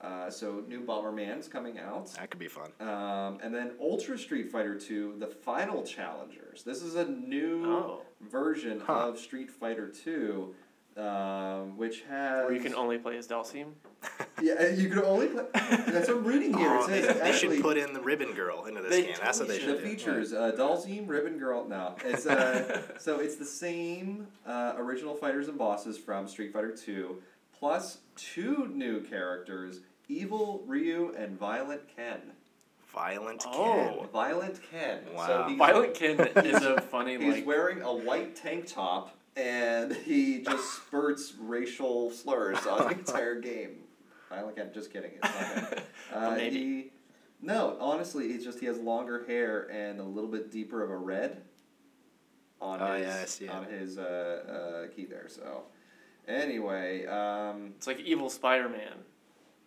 [0.00, 2.06] Uh, so new Bomberman's coming out.
[2.14, 2.70] That could be fun.
[2.80, 6.62] Um, and then Ultra Street Fighter 2, the Final Challengers.
[6.64, 8.02] This is a new Oh.
[8.22, 9.08] version Huh.
[9.08, 10.54] of Street Fighter 2,
[10.96, 12.44] um, which has.
[12.44, 13.72] Where you can only play as Dhalsim.
[14.42, 15.44] Yeah, you can only play.
[15.54, 16.68] That's what I'm reading here.
[16.70, 19.02] Oh, it they, says they should actually- put in the Ribbon Girl into this They
[19.04, 19.14] game.
[19.22, 19.88] That's what they should the do.
[19.88, 21.66] features uh, Dhalsim, Ribbon Girl.
[21.68, 26.76] No, it's uh, so it's the same uh, original fighters and bosses from Street Fighter
[26.76, 27.22] Two,
[27.58, 32.20] plus two new characters: Evil Ryu and Violent Ken.
[32.92, 33.96] Violent Oh.
[34.00, 34.08] Ken.
[34.12, 35.00] Violent Ken.
[35.14, 35.46] Wow.
[35.48, 37.46] he's, Violent Ken is a funny He's like.
[37.46, 43.80] wearing a white tank top and he just spurts racial slurs on the entire game.
[44.36, 44.70] Violent Ken.
[44.74, 45.12] Just kidding.
[45.22, 45.84] It's not him.
[46.12, 46.58] Uh, maybe.
[46.58, 46.90] He,
[47.42, 50.96] no, honestly, it's just he has longer hair and a little bit deeper of a
[50.96, 51.42] red
[52.60, 53.50] on Oh, his yeah, I see it.
[53.50, 55.26] on his uh, uh, key there.
[55.28, 55.64] So,
[56.26, 58.94] anyway, um, It's like evil Spider Man,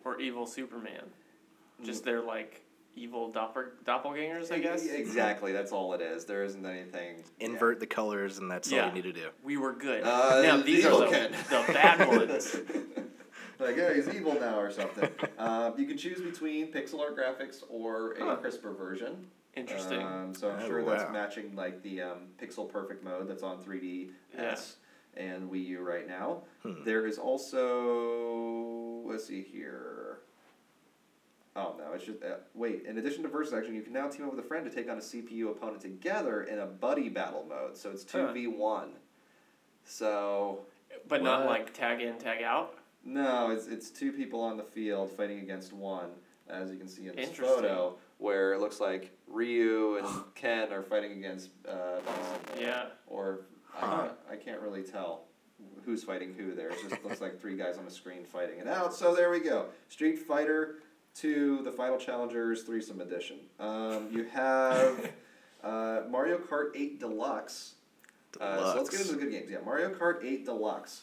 [0.04, 1.04] or evil Superman.
[1.84, 2.62] Just they're like
[2.96, 4.84] evil doppel doppelgangers, I guess.
[4.86, 6.24] Exactly, that's all it is.
[6.26, 7.22] There isn't anything.
[7.38, 8.88] Invert the colors, and that's all Yeah.
[8.88, 9.28] you need to do.
[9.44, 10.02] We were good.
[10.02, 12.56] Uh, now these are the, the bad ones.
[13.60, 15.08] Like, yeah, he's evil now or something.
[15.38, 18.36] uh, you can choose between pixel art graphics or a Huh.
[18.36, 19.26] crisper version.
[19.56, 20.00] Interesting.
[20.02, 23.58] Um, so I'm Oh, sure that's matching like the um, pixel perfect mode that's on
[23.58, 24.74] 3DS
[25.16, 26.42] and Wii U right now.
[26.62, 26.84] Hmm.
[26.84, 30.20] There is also let's see here.
[31.56, 32.84] Oh no, it's just uh, wait.
[32.86, 34.88] In addition to versus action, you can now team up with a friend to take
[34.88, 37.76] on a CPU opponent together in a buddy battle mode.
[37.76, 38.90] So it's two v one.
[39.84, 40.60] So
[41.08, 42.76] but not like tag in, tag out.
[43.04, 46.10] No, it's it's two people on the field fighting against one,
[46.48, 47.56] as you can see in this Interesting.
[47.56, 52.00] photo, where it looks like Ryu and Ken are fighting against uh,
[52.58, 52.86] Yeah.
[53.06, 53.40] Or
[53.76, 53.96] I, Huh.
[54.02, 55.24] can't, I can't really tell
[55.84, 56.70] who's fighting who there.
[56.70, 58.92] It just looks like three guys on the screen fighting it out.
[58.94, 59.66] So there we go.
[59.88, 60.76] Street Fighter
[61.14, 63.38] Two: The Final Challengers Threesome Edition.
[63.58, 65.10] Um, you have
[65.64, 67.74] uh, Mario Kart Eight Deluxe.
[68.40, 69.50] Uh, so let's get into the good games.
[69.50, 71.02] Yeah, Mario Kart 8 Deluxe.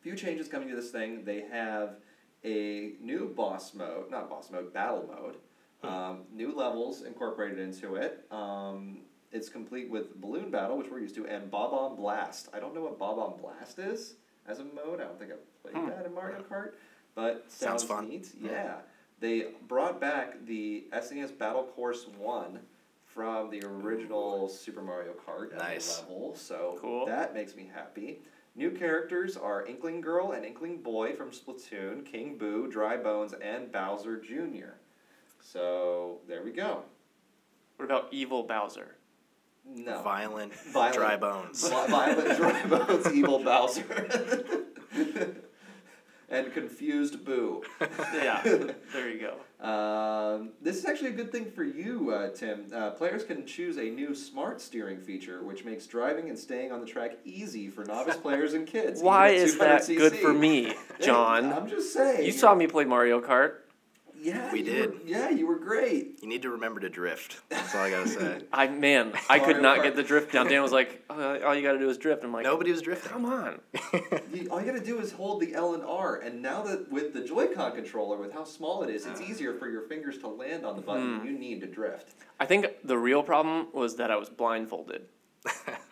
[0.00, 1.24] Few changes coming to this thing.
[1.24, 1.96] They have
[2.44, 5.36] a new boss mode, not boss mode, battle mode.
[5.82, 8.24] Um, new levels incorporated into it.
[8.30, 9.00] Um,
[9.32, 12.48] it's complete with balloon battle, which we're used to, and Bob-omb Blast.
[12.52, 14.14] I don't know what Bob-omb Blast is
[14.46, 15.00] as a mode.
[15.00, 15.88] I don't think I've played Hmm.
[15.90, 16.72] that in Mario Kart,
[17.14, 18.08] but Sounds sounds, fun.
[18.08, 18.32] neat.
[18.40, 18.76] Yeah,
[19.20, 22.60] they brought back the SNES Battle Course One
[23.04, 26.00] from the original Super Mario Kart Nice.
[26.00, 27.06] level, so Cool.
[27.06, 28.22] that makes me happy.
[28.56, 33.70] New characters are Inkling Girl and Inkling Boy from Splatoon, King Boo, Dry Bones, and
[33.70, 34.74] Bowser Jr.
[35.40, 36.82] So there we go.
[37.76, 38.96] What about evil Bowser?
[39.64, 40.02] No.
[40.02, 40.94] Violent, Violent.
[40.96, 41.68] dry bones.
[41.68, 43.84] Violent Dry Bones, Evil Bowser.
[46.30, 47.62] and Confused Boo.
[48.14, 48.42] Yeah.
[48.92, 49.66] there you go.
[49.66, 52.66] Um, this is actually a good thing for you, uh, Tim.
[52.74, 56.80] Uh, players can choose a new smart steering feature, which makes driving and staying on
[56.80, 59.02] the track easy for novice players and kids.
[59.02, 59.96] Why is that 200cc.
[59.96, 61.52] good for me, John?
[61.52, 62.24] I'm just saying.
[62.24, 63.54] You saw me play Mario Kart.
[64.22, 64.90] Yeah, We did.
[64.90, 66.18] Were, yeah, you were great.
[66.22, 67.40] You need to remember to drift.
[67.48, 68.42] That's all I gotta say.
[68.52, 70.46] I man, I could not get the drift down.
[70.48, 72.82] Dan was like, oh, "All you got to do is drift." I'm like, Nobody was
[72.82, 73.10] drifting.
[73.12, 73.60] come on."
[74.32, 77.12] You, all you gotta do is hold the L and R, and now that with
[77.14, 80.64] the Joy-Con controller, with how small it is, it's easier for your fingers to land
[80.64, 81.26] on the button Hmm.
[81.26, 82.14] you need to drift.
[82.38, 85.02] I think the real problem was that I was blindfolded.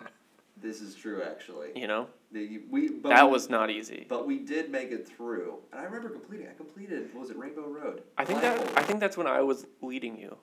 [0.61, 1.69] This is true, actually.
[1.77, 4.07] You know, The, we, but that we- was not easy.
[4.09, 6.49] But we did make it through, and I remember completing.
[6.49, 7.15] I completed.
[7.15, 8.03] What was it Rainbow Road?
[8.17, 8.79] I think that Blindfolded.
[8.79, 10.37] I think that's when I was leading you.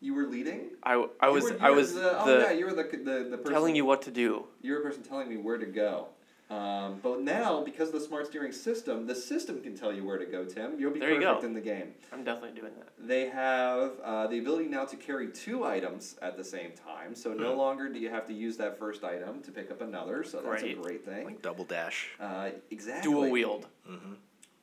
[0.00, 0.70] you were leading.
[0.82, 3.38] I, I was were- I was the, oh the yeah, you were the the, the
[3.38, 4.46] person telling you what to do.
[4.62, 6.08] You were the person telling me where to go.
[6.50, 10.18] Um, but now, because of the smart steering system, the system can tell you where
[10.18, 10.78] to go, Tim.
[10.78, 11.46] You'll be There you perfect go.
[11.48, 11.94] in the game.
[12.12, 12.88] I'm definitely doing that.
[12.98, 17.32] They have uh, the ability now to carry two items at the same time, so
[17.32, 17.58] no Hmm.
[17.58, 20.22] longer do you have to use that first item to pick up another.
[20.22, 20.78] So that's Great.
[20.78, 21.24] a great thing.
[21.24, 22.10] Like double dash.
[22.20, 23.10] Uh, exactly.
[23.10, 23.66] Dual wield.
[23.90, 24.12] Mm-hmm.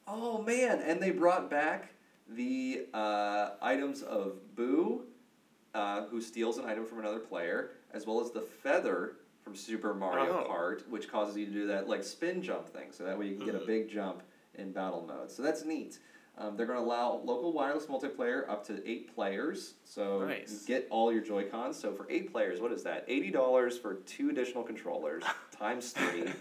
[0.08, 0.82] Oh man!
[0.82, 1.94] And they brought back
[2.30, 5.04] the uh, items of Boo,
[5.74, 9.94] uh, who steals an item from another player, as well as the feather from Super
[9.94, 10.52] Mario Oh.
[10.52, 12.92] Kart, which causes you to do that like spin jump thing.
[12.92, 13.68] So that way you can get a Mhm.
[13.68, 14.24] big jump
[14.56, 15.32] in battle mode.
[15.32, 16.00] So that's neat.
[16.38, 19.76] Um, they're going to allow local wireless multiplayer up to eight players.
[19.84, 20.66] So Nice.
[20.66, 21.78] get all your Joy Cons.
[21.78, 23.04] So for eight players, what is that?
[23.08, 26.32] Eighty dollars for two additional controllers times three.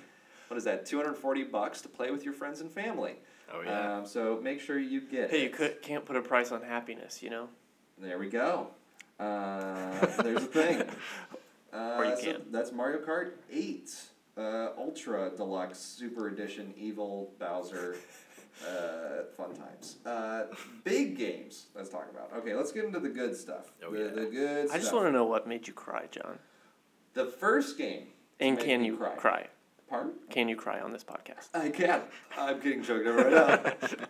[0.48, 0.86] What is that?
[0.86, 3.16] Two hundred forty bucks to play with your friends and family.
[3.52, 3.98] Oh yeah.
[3.98, 5.30] Um, so make sure you get.
[5.30, 5.52] Hey, you it.
[5.54, 7.48] could, can't put a price on happiness, you know.
[7.98, 8.68] There we go.
[9.18, 10.88] Uh, there's a thing.
[11.72, 12.42] Uh, Or you so can.
[12.50, 13.90] that's Mario Kart Eight,
[14.36, 17.96] uh, Ultra Deluxe Super Edition Evil Bowser.
[18.68, 19.96] Uh, fun times.
[20.04, 20.42] Uh,
[20.84, 21.68] big games.
[21.74, 22.30] Let's talk about.
[22.36, 23.72] Okay, let's get into the good stuff.
[23.82, 24.08] Oh, the, yeah.
[24.10, 24.70] the good.
[24.70, 26.38] I just want to know what made you cry, John.
[27.14, 28.08] The first game.
[28.38, 29.14] And can you cry.
[29.14, 29.46] cry?
[29.88, 30.12] Pardon?
[30.28, 31.48] Can you cry on this podcast?
[31.54, 32.02] I can't.
[32.36, 34.06] I'm getting choked up right now.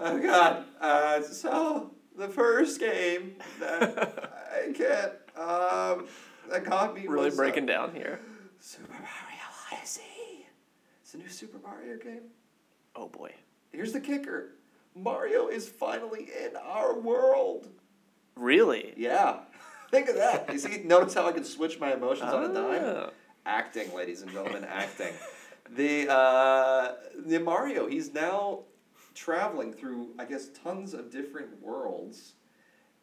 [0.00, 0.64] oh God.
[0.80, 5.12] Uh, so the first game that I can't.
[5.38, 6.06] Um,
[6.50, 7.06] that got me.
[7.06, 8.20] Really uh, breaking down here.
[8.58, 9.06] Super Mario
[9.72, 10.46] Odyssey.
[11.02, 12.22] It's a new Super Mario game.
[12.94, 13.32] Oh boy.
[13.72, 14.52] Here's the kicker.
[14.94, 17.68] Mario is finally in our world.
[18.34, 18.94] Really?
[18.96, 19.40] Yeah.
[19.90, 20.52] Think of that.
[20.52, 22.82] You see, notice how I can switch my emotions on a dime?
[22.84, 23.10] Ah.
[23.44, 25.12] acting, ladies and gentlemen, acting.
[25.70, 26.94] The uh,
[27.26, 28.60] the Mario, he's now
[29.14, 32.34] traveling through, I guess, tons of different worlds,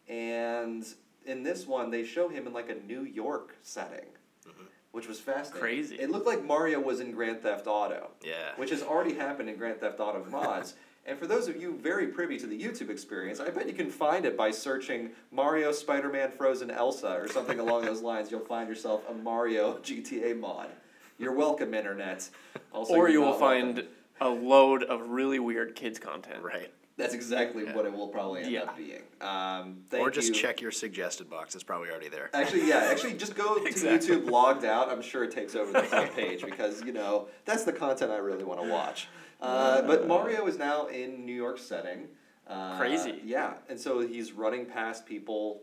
[0.07, 0.85] and
[1.25, 4.05] in this one, they show him in like a New York setting,
[4.47, 4.67] Mhm.
[4.91, 5.61] which was fascinating.
[5.61, 5.95] Crazy.
[5.99, 8.55] It looked like Mario was in Grand Theft Auto, Yeah.
[8.55, 10.75] which has already happened in Grand Theft Auto mods.
[11.05, 13.89] And for those of you very privy to the YouTube experience, I bet you can
[13.89, 18.31] find it by searching Mario, Spider Man, Frozen, Elsa, or something along those lines.
[18.31, 20.69] You'll find yourself a Mario GTA mod.
[21.17, 22.29] You're welcome, Internet.
[22.71, 23.75] Also, or you're will not welcome.
[23.75, 23.87] find
[24.21, 26.41] a load of really weird kids content.
[26.41, 26.71] Right.
[26.95, 27.75] That's exactly Yeah.
[27.75, 28.61] what it will probably end Yeah.
[28.63, 29.01] up being.
[29.19, 30.33] Um, thank or just you.
[30.35, 31.55] check your suggested box.
[31.55, 32.29] It's probably already there.
[32.33, 32.87] Actually, yeah.
[32.91, 34.89] Actually, just go to YouTube logged out.
[34.89, 38.17] I'm sure it takes over the front page because you know that's the content I
[38.17, 39.07] really want to watch.
[39.41, 42.07] Uh, but Mario is now in New York setting.
[42.47, 43.21] Uh, Crazy.
[43.25, 45.61] Yeah, and so he's running past people,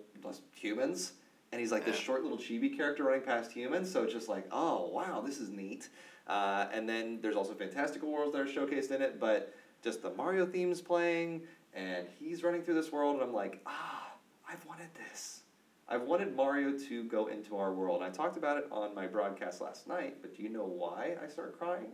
[0.55, 1.13] humans,
[1.53, 3.91] and he's like this short little chibi character running past humans.
[3.91, 5.89] So it's just like, oh wow, this is neat.
[6.27, 10.11] Uh, and then there's also fantastical worlds that are showcased in it, but just the
[10.11, 11.43] Mario themes playing,
[11.75, 14.13] and he's running through this world, and I'm like, ah,
[14.49, 15.41] I've wanted this.
[15.89, 18.03] I've wanted Mario to go into our world.
[18.03, 21.29] I talked about it on my broadcast last night, but do you know why I
[21.29, 21.91] started crying?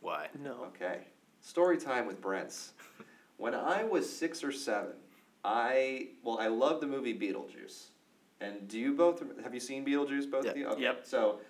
[0.00, 0.28] Why?
[0.42, 0.64] No.
[0.74, 1.00] Okay.
[1.40, 2.72] Story time with Brents.
[3.38, 4.92] when I was six or seven,
[5.42, 7.86] I well, I loved the movie Beetlejuice.
[8.40, 10.30] And do you both have you seen Beetlejuice?
[10.30, 10.50] Both Yeah.
[10.50, 10.66] of you.
[10.68, 10.82] Okay.
[10.82, 11.00] Yep.
[11.06, 11.40] So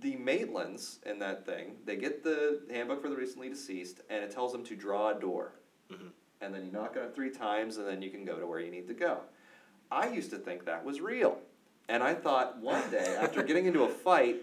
[0.00, 4.30] the Maitlands in that thing, they get the handbook for the recently deceased, and it
[4.30, 5.52] tells them to draw a door.
[5.90, 6.10] Mhm.
[6.40, 8.60] And then you knock on it three times, and then you can go to where
[8.60, 9.20] you need to go.
[9.90, 11.38] I used to think that was real.
[11.88, 14.36] And I thought one day, after getting into a fight,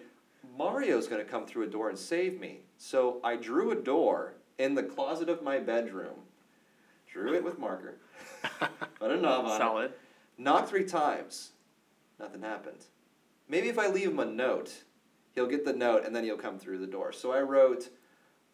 [0.56, 2.62] Mario's going to come through a door and save me.
[2.78, 6.26] So I drew a door in the closet of my bedroom,
[7.08, 7.98] drew it with marker,
[9.00, 9.93] put a knob on it, Solid.
[10.38, 11.52] knocked three times.
[12.20, 12.86] Nothing happened.
[13.48, 14.84] Maybe if I leave him a note,
[15.38, 17.12] he'll get the note and then he'll come through the door.
[17.12, 17.89] So I wrote,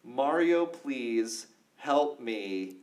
[0.04, 2.74] Mario, please help me.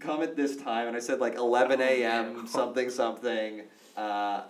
[0.00, 2.46] Come at this time, and I said like 11 a.m.
[2.46, 3.62] something something.
[3.96, 4.42] Uh,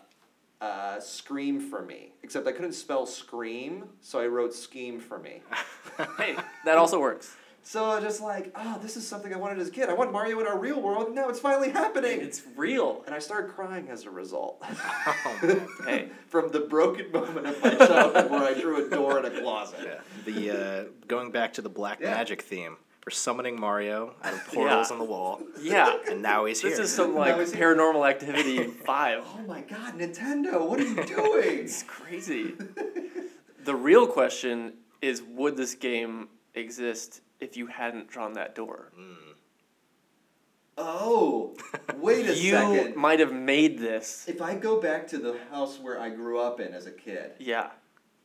[0.61, 2.13] uh, scream for me.
[2.25, 5.43] Except I couldn't spell scream, so I wrote scheme for me.
[6.19, 7.37] Hey, that also works.
[7.67, 9.89] So just like, oh, this is something I wanted as a kid.
[9.89, 12.21] I want Mario in our real world, now it's finally happening.
[12.21, 13.03] It's real.
[13.07, 14.63] and I started crying as a result.
[14.63, 15.67] Oh.
[15.87, 19.41] Hey, From the broken moment of my childhood where I drew a door in a
[19.41, 19.79] closet.
[19.83, 20.01] Yeah.
[20.33, 22.11] The uh, going back to the black Yeah.
[22.11, 22.77] magic theme.
[23.07, 24.93] We're summoning Mario out of portals Yeah.
[24.95, 25.97] on the wall, yeah.
[26.09, 26.71] and now he's here.
[26.71, 27.75] This is some like Now here.
[27.75, 29.23] paranormal activity five.
[29.27, 31.59] Oh my god, Nintendo, what are you doing?
[31.61, 32.53] It's crazy.
[33.65, 38.93] the real question is would this game exist if you hadn't drawn that door?
[40.77, 41.55] oh,
[41.97, 42.97] wait a you second.
[42.97, 44.25] might have made this.
[44.29, 47.33] If I go back to the house where I grew up in as a kid,
[47.39, 47.71] Yeah.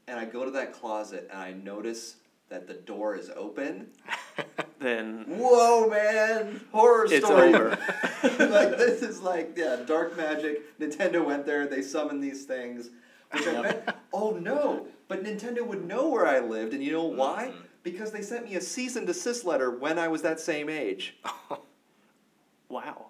[0.08, 2.16] and I go to that closet and I notice
[2.50, 3.88] that the door is open,
[4.80, 7.54] Then whoa, man, horror it's story.
[7.54, 7.70] over.
[8.24, 10.80] like this is like yeah, dark magic.
[10.80, 11.68] Nintendo went there.
[11.68, 12.90] They summoned these things,
[13.34, 13.98] which I bet.
[14.14, 14.88] Oh no!
[15.10, 17.52] But Nintendo would know where I lived, and you know why?
[17.54, 17.62] Mhm.
[17.92, 21.16] Because they sent me a cease and desist letter when I was that same age.
[22.70, 23.08] wow.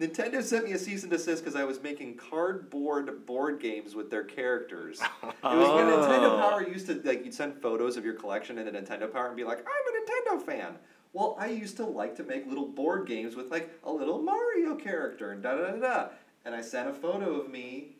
[0.00, 4.10] Nintendo sent me a cease and desist because I was making cardboard board games with
[4.10, 5.00] their characters.
[5.22, 6.38] It was when Nintendo Oh.
[6.50, 9.36] Power used to like you'd send photos of your collection in into Nintendo Power and
[9.36, 10.74] be like, I'm a Nintendo fan.
[11.12, 14.74] Well, I used to like to make little board games with like a little Mario
[14.74, 16.08] character and da da da da.
[16.44, 17.96] And I sent a photo of me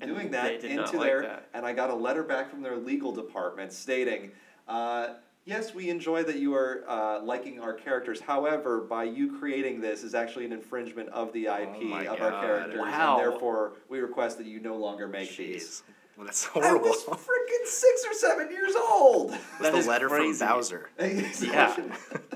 [0.00, 1.48] And doing that into like their that.
[1.52, 4.30] and I got a letter back from their legal department stating,
[4.68, 5.14] uh,
[5.46, 8.20] yes, we enjoy that you are uh, liking our characters.
[8.20, 12.20] However, by you creating this is actually an infringement of the IP Oh my of
[12.20, 12.44] our God.
[12.44, 13.18] characters, Wow.
[13.18, 15.64] and therefore we request that you no longer make these.
[15.64, 15.82] Jeez.
[16.16, 16.86] Well, that's horrible.
[16.86, 19.32] I was freaking six or seven years old.
[19.32, 20.38] Was That the is letter crazy.
[20.38, 20.88] from Bowser.
[20.98, 21.76] Yeah.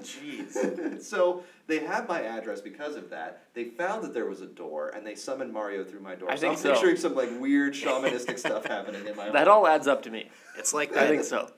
[0.00, 1.02] Jeez.
[1.02, 3.42] so they have my address because of that.
[3.54, 6.30] They found that there was a door, and they summoned Mario through my door.
[6.30, 6.72] I so think I'm so.
[6.72, 9.56] picturing some like weird shamanistic stuff happening in my That home.
[9.58, 10.28] all adds up to me.
[10.58, 11.50] It's like I that, think so.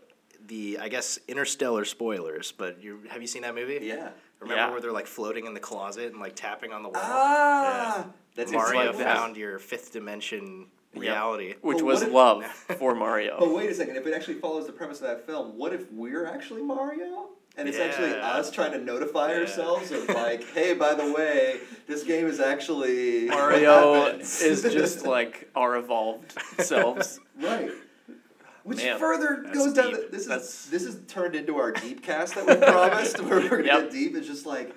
[0.47, 3.81] The I guess interstellar spoilers, but you have you seen that movie?
[3.83, 4.11] Yeah.
[4.41, 4.71] Remember Yeah.
[4.71, 7.01] where they're like floating in the closet and like tapping on the wall?
[7.03, 9.17] Ah, that's Mario exactly that.
[9.17, 11.01] found your fifth dimension Yeah.
[11.01, 11.55] reality.
[11.61, 12.45] Which But was if- love
[12.79, 13.37] for Mario.
[13.39, 15.91] But wait a second, if it actually follows the premise of that film, what if
[15.93, 17.29] we're actually Mario?
[17.57, 19.41] And it's actually us trying to notify Yeah.
[19.41, 25.51] ourselves of like, hey, by the way, this game is actually Mario is just like
[25.55, 27.21] our evolved selves.
[27.39, 27.71] right.
[28.65, 29.93] Which Man, further that's goes down.
[29.93, 33.21] The, this That's- is this is turned into our deep cast that we promised.
[33.21, 33.81] where we're gonna Yep.
[33.85, 34.15] get deep.
[34.17, 34.75] It's just like,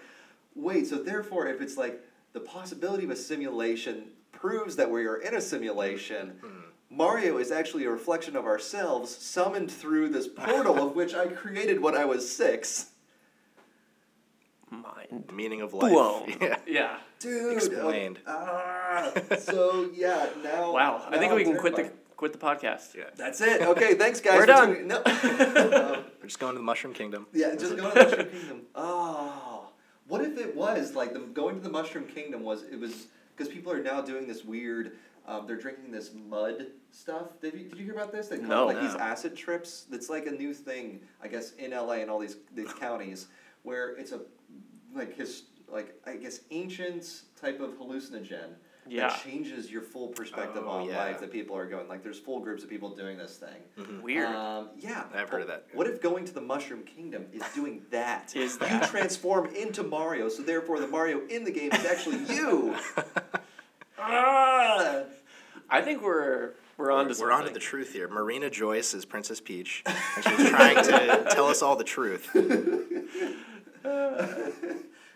[0.55, 0.87] wait.
[0.87, 2.01] So therefore, if it's like
[2.33, 6.39] the possibility of a simulation proves that we are in a simulation,
[6.89, 11.79] Mario is actually a reflection of ourselves, summoned through this portal of which I created
[11.81, 12.87] when I was six.
[14.71, 15.91] Mind Meaning of life.
[15.91, 16.33] blown.
[16.41, 16.57] Yeah.
[16.67, 16.97] Yeah.
[17.19, 17.53] Dude.
[17.53, 18.19] Explained.
[18.27, 20.73] ah, so yeah, now.
[20.73, 21.05] Wow.
[21.09, 21.99] I think we I'm can quit the terrified.
[22.17, 22.95] Quit the podcast.
[22.95, 23.05] Yeah.
[23.15, 23.61] That's it.
[23.61, 24.37] Okay, thanks guys.
[24.37, 24.69] We're done.
[24.73, 24.97] tuning- No.
[24.97, 25.03] Um,
[26.21, 27.27] We're just going to the Mushroom Kingdom.
[27.33, 28.61] Yeah, just going to the Mushroom Kingdom.
[28.75, 29.69] Oh,
[30.07, 33.51] what if it was like the going to the Mushroom Kingdom was it was because
[33.53, 34.93] people are now doing this weird.
[35.27, 37.41] Um, they're drinking this mud stuff.
[37.41, 38.27] Did you, did you hear about this?
[38.27, 38.63] They call No.
[38.69, 38.99] it like these No.
[38.99, 39.87] acid trips.
[39.89, 43.27] That's like a new thing, I guess, in LA and all these these counties
[43.63, 44.21] where it's a
[44.93, 48.53] like his like I guess ancient type of hallucinogen
[48.87, 49.07] Yeah.
[49.09, 50.97] that changes your full perspective Oh, on yeah.
[50.97, 51.19] life.
[51.19, 54.01] That people are going like there's full groups of people doing this thing.
[54.01, 54.27] Weird.
[54.27, 55.65] Um, yeah, I've heard of that.
[55.73, 58.35] What if going to the Mushroom Kingdom is doing that?
[58.35, 58.83] Is that?
[58.83, 62.75] you transform into Mario, so therefore the Mario in the game is actually you.
[63.97, 65.03] Ah!
[65.69, 67.31] I think we're we're on to We're something.
[67.37, 68.07] on to the truth here.
[68.07, 72.29] Marina Joyce is Princess Peach, and she's trying to tell us all the truth.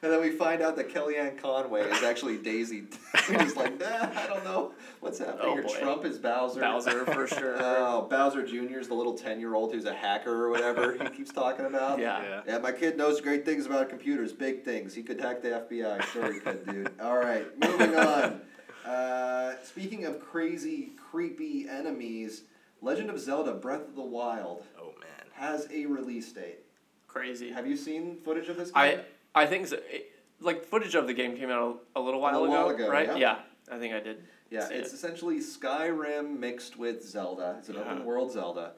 [0.01, 2.83] And then we find out that Kellyanne Conway is actually Daisy.
[3.29, 5.39] We're just like, nah, I don't know what's happening.
[5.41, 5.63] Oh, here.
[5.63, 5.79] boy.
[5.79, 6.59] Trump is Bowser.
[6.61, 7.55] Bowser for sure.
[7.59, 8.79] Oh, Bowser Jr.
[8.79, 11.99] is the little ten-year-old who's a hacker or whatever he keeps talking about.
[11.99, 12.21] yeah.
[12.23, 12.41] Yeah.
[12.47, 14.93] Yeah, my kid knows great things about computers, big things.
[14.93, 16.01] He could hack the FBI.
[16.03, 16.91] Sure, he could, dude.
[17.01, 18.41] All right, moving on.
[18.85, 22.43] Uh, speaking of crazy, creepy enemies,
[22.81, 25.27] Legend of Zelda: Breath of the Wild Oh man.
[25.33, 26.59] has a release date.
[27.07, 27.51] Crazy.
[27.51, 28.71] Have you seen footage of this?
[28.71, 28.81] Game?
[28.81, 28.99] I
[29.35, 29.77] I think so.
[29.89, 30.11] It,
[30.41, 32.89] like footage of the game came out a, a little while little ago, while ago,
[32.89, 33.17] right?
[33.17, 33.39] yeah.
[33.71, 34.23] I think I did.
[34.49, 34.95] Yeah, see it's it.
[34.95, 37.55] essentially Skyrim mixed with Zelda.
[37.59, 37.81] It's an Yeah.
[37.81, 38.71] open world Zelda,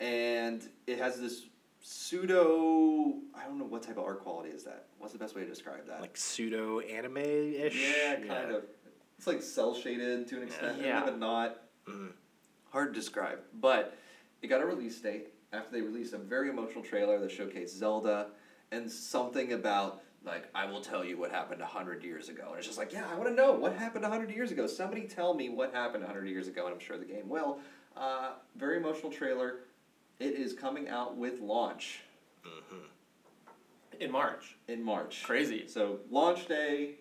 [0.00, 1.44] and it has this
[1.82, 3.14] pseudo.
[3.34, 4.86] I don't know what type of art quality is that.
[4.98, 6.00] What's the best way to describe that?
[6.00, 7.94] Like pseudo anime ish.
[7.96, 8.64] Yeah, kind of.
[9.18, 11.04] It's like cel shaded to an extent, Yeah.
[11.04, 12.12] but not Mhm.
[12.70, 13.40] hard to describe.
[13.60, 13.96] But
[14.42, 18.28] it got a release date after they released a very emotional trailer that showcased Zelda
[18.72, 22.66] and something about like I will tell you what happened hundred years ago, and it's
[22.66, 24.66] just like yeah, I want to know what happened hundred years ago.
[24.66, 27.58] Somebody tell me what happened hundred years ago, and I'm sure the game will.
[27.96, 29.60] Uh, very emotional trailer.
[30.18, 32.00] It is coming out with launch
[34.00, 34.56] in March.
[34.68, 35.22] in March.
[35.24, 35.66] Crazy.
[35.68, 36.96] So launch day,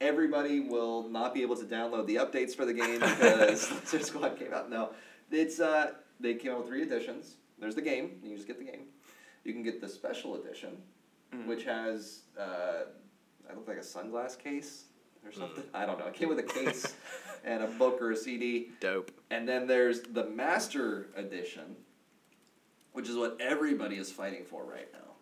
[0.00, 4.38] everybody will not be able to download the updates for the game because Lizard Squad
[4.38, 4.70] came out.
[4.70, 4.90] No,
[5.30, 7.36] it's uh, they came out with three editions.
[7.58, 8.20] There's the game.
[8.22, 8.86] You just get the game.
[9.48, 10.76] You can get the special edition,
[11.34, 11.46] Mm.
[11.46, 12.84] which has uh,
[13.50, 14.84] I look like a sunglass case
[15.24, 15.64] or something.
[15.74, 16.06] I don't know.
[16.06, 16.94] It came with a case
[17.44, 18.70] and a book or a CD.
[18.80, 19.10] Dope.
[19.30, 21.76] And then there's the Master Edition,
[22.92, 25.12] which is what everybody is fighting for right now,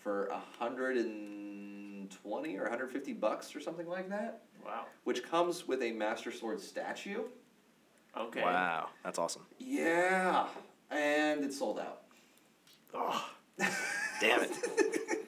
[0.00, 4.86] for a hundred and twenty or hundred fifty bucks or something like that, Wow.
[5.04, 7.22] which comes with a Master Sword statue.
[8.16, 8.42] Okay.
[8.42, 9.42] Wow, that's awesome.
[9.58, 10.46] Yeah,
[10.90, 12.02] and it's sold out.
[12.92, 14.50] Oh, damn it.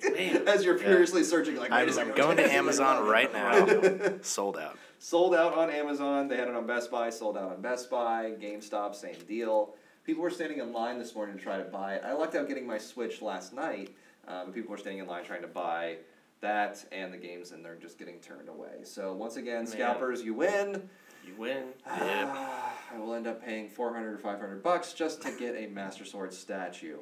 [0.16, 0.48] Man.
[0.48, 4.18] As you're furiously searching, like, wait a I'm, second, I'm going to Amazon right now.
[4.22, 4.78] Sold out.
[4.98, 6.28] Sold out on Amazon.
[6.28, 7.10] They had it on Best Buy.
[7.10, 8.32] Sold out on Best Buy.
[8.40, 9.74] GameStop, same deal.
[10.04, 12.02] People were standing in line this morning to try to buy it.
[12.04, 13.94] I lucked out getting my Switch last night.
[14.26, 15.96] Um, people were standing in line trying to buy
[16.40, 18.84] that and the games, and they're just getting turned away.
[18.84, 19.66] So once again, Man.
[19.66, 20.88] scalpers, you win.
[21.26, 21.64] You win.
[21.88, 25.56] Ah, I will end up paying four hundred or five hundred bucks just to get
[25.56, 26.98] a Master Sword statue.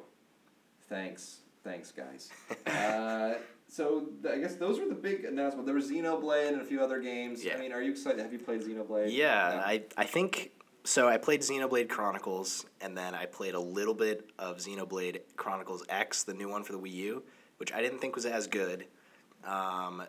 [0.89, 2.29] Thanks, thanks, guys.
[2.67, 3.35] uh,
[3.67, 5.65] so th- I guess those were the big announcements.
[5.65, 7.43] There was Xenoblade and a few other games.
[7.43, 7.55] Yeah.
[7.55, 8.19] I mean, are you excited?
[8.19, 9.07] Have you played Xenoblade?
[9.11, 9.61] Yeah, No.
[9.65, 10.51] I, I think
[10.83, 11.07] so.
[11.07, 16.23] I played Xenoblade Chronicles, and then I played a little bit of Xenoblade Chronicles X,
[16.23, 17.23] the new one for the Wii U,
[17.57, 18.85] which I didn't think was as good.
[19.43, 20.03] Um,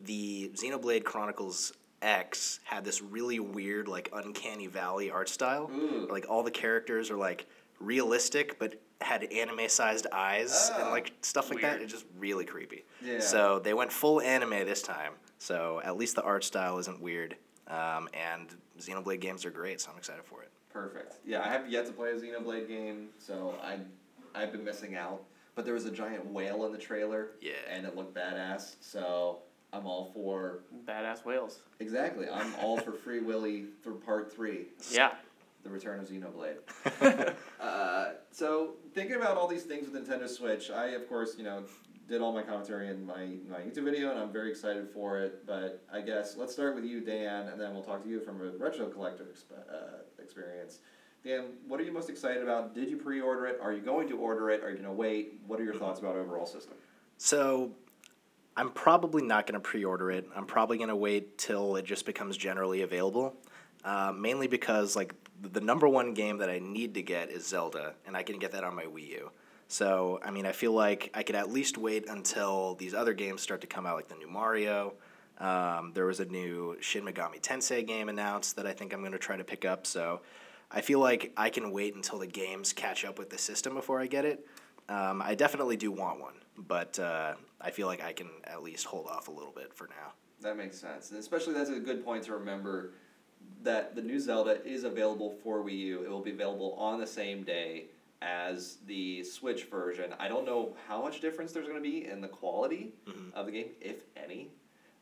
[0.00, 1.72] the Xenoblade Chronicles
[2.02, 5.70] X had this really weird, like uncanny valley art style.
[5.74, 6.08] Ooh.
[6.10, 7.46] Like all the characters are like
[7.80, 11.80] realistic, but had anime-sized eyes and Ah, like stuff like that.
[11.80, 12.84] It's just really creepy.
[13.04, 13.20] Yeah.
[13.20, 15.12] So they went full anime this time.
[15.38, 17.36] So at least the art style isn't weird.
[17.68, 20.50] Um, and Xenoblade games are great, so I'm excited for it.
[20.72, 21.14] Perfect.
[21.24, 23.78] Yeah, I have yet to play a Xenoblade game, so I,
[24.34, 25.22] I've been missing out.
[25.54, 27.30] But there was a giant whale in the trailer.
[27.40, 27.52] Yeah.
[27.70, 28.76] And it looked badass.
[28.80, 29.38] So
[29.72, 31.60] I'm all for Badass whales.
[31.80, 32.28] exactly.
[32.28, 34.66] I'm all for Free Willy for part three.
[34.90, 35.12] Yeah.
[35.62, 37.34] The Return of Xenoblade.
[37.60, 41.64] uh, so thinking about all these things with Nintendo Switch, I of course you know
[42.08, 45.46] did all my commentary in my my YouTube video, and I'm very excited for it.
[45.46, 48.40] But I guess let's start with you, Dan, and then we'll talk to you from
[48.40, 50.80] a retro collector exp- uh, experience.
[51.24, 52.74] Dan, what are you most excited about?
[52.74, 53.58] Did you pre-order it?
[53.62, 54.62] Are you going to order it?
[54.64, 55.40] Are you going to wait?
[55.46, 56.74] What are your thoughts about overall system?
[57.18, 57.72] So
[58.56, 60.26] I'm probably not going to pre-order it.
[60.34, 63.36] I'm probably going to wait till it just becomes generally available.
[63.84, 67.94] Uh, mainly because like the number one game that I need to get is Zelda,
[68.06, 69.30] and I can get that on my Wii U.
[69.68, 73.40] So I mean, I feel like I could at least wait until these other games
[73.40, 74.94] start to come out, like the new Mario.
[75.38, 79.12] Um, there was a new Shin Megami Tensei game announced that I think I'm going
[79.12, 79.86] to try to pick up.
[79.86, 80.20] So
[80.70, 84.00] I feel like I can wait until the games catch up with the system before
[84.00, 84.46] I get it.
[84.88, 88.86] Um, I definitely do want one, but uh, I feel like I can at least
[88.86, 90.12] hold off a little bit for now.
[90.40, 92.92] That makes sense, and especially that's a good point to remember
[93.62, 96.02] that the new Zelda is available for Wii U.
[96.02, 97.86] It will be available on the same day
[98.22, 100.14] as the Switch version.
[100.18, 103.32] I don't know how much difference there's going to be in the quality Mhm.
[103.34, 104.50] of the game, if any,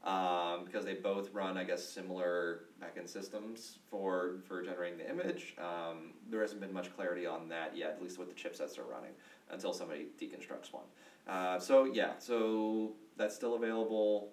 [0.05, 5.57] um, because they both run, I guess, similar backend systems for for generating the image.
[5.59, 8.85] Um, there hasn't been much clarity on that yet, at least what the chipsets are
[8.85, 9.15] running,
[9.51, 10.87] until somebody deconstructs one.
[11.27, 14.33] Uh, so yeah, so that's still available.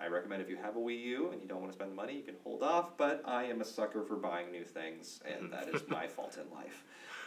[0.00, 1.94] I recommend if you have a Wii U and you don't want to spend the
[1.96, 2.96] money, you can hold off.
[2.96, 6.50] But I am a sucker for buying new things, and that is my fault in
[6.56, 6.84] life.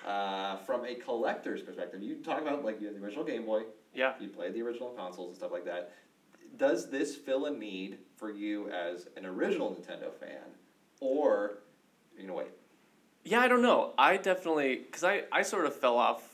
[0.07, 3.63] Uh, from a collector's perspective, you talk about like you had the original Game Boy,
[3.93, 4.13] Yeah.
[4.19, 5.91] you played the original consoles and stuff like that.
[6.57, 10.39] Does this fill a need for you as an original Nintendo fan,
[10.99, 11.59] or
[12.17, 12.47] you know wait?
[13.23, 13.93] Yeah, I don't know.
[13.97, 16.27] I definitely because I I sort of fell off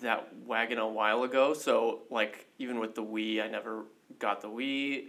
[0.00, 1.54] that wagon a while ago.
[1.54, 3.84] So like even with the Wii, I never
[4.22, 5.08] got the Wii,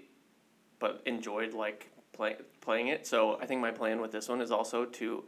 [0.79, 3.07] but enjoyed like play, playing it.
[3.07, 5.23] So I think my plan with this one is also to.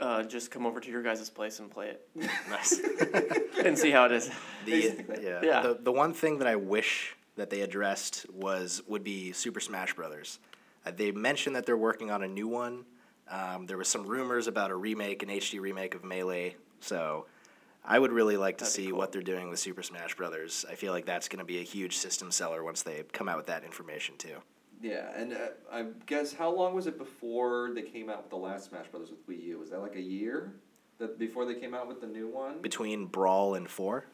[0.00, 2.08] Uh, just come over to your guys' place and play it
[2.50, 2.80] Nice.
[3.64, 4.30] and see how it is.
[4.64, 5.62] The, yeah, Yeah.
[5.62, 9.94] The, the one thing that I wish that they addressed was would be Super Smash
[9.94, 10.40] Brothers.
[10.84, 12.84] Uh, they mentioned that they're working on a new one.
[13.30, 16.56] Um, there was some rumors about a remake, an HD remake of Melee.
[16.80, 17.26] So
[17.84, 18.98] I would really like to That'd be see cool.
[18.98, 20.64] what they're doing with Super Smash Brothers.
[20.70, 23.36] I feel like that's going to be a huge system seller once they come out
[23.36, 24.36] with that information too.
[24.80, 25.36] Yeah, and uh,
[25.72, 29.10] I guess how long was it before they came out with the last Smash Brothers
[29.10, 29.58] with Wii U?
[29.58, 30.52] Was that like a year?
[30.98, 32.60] That before they came out with the new one?
[32.60, 34.04] Between Brawl and Four,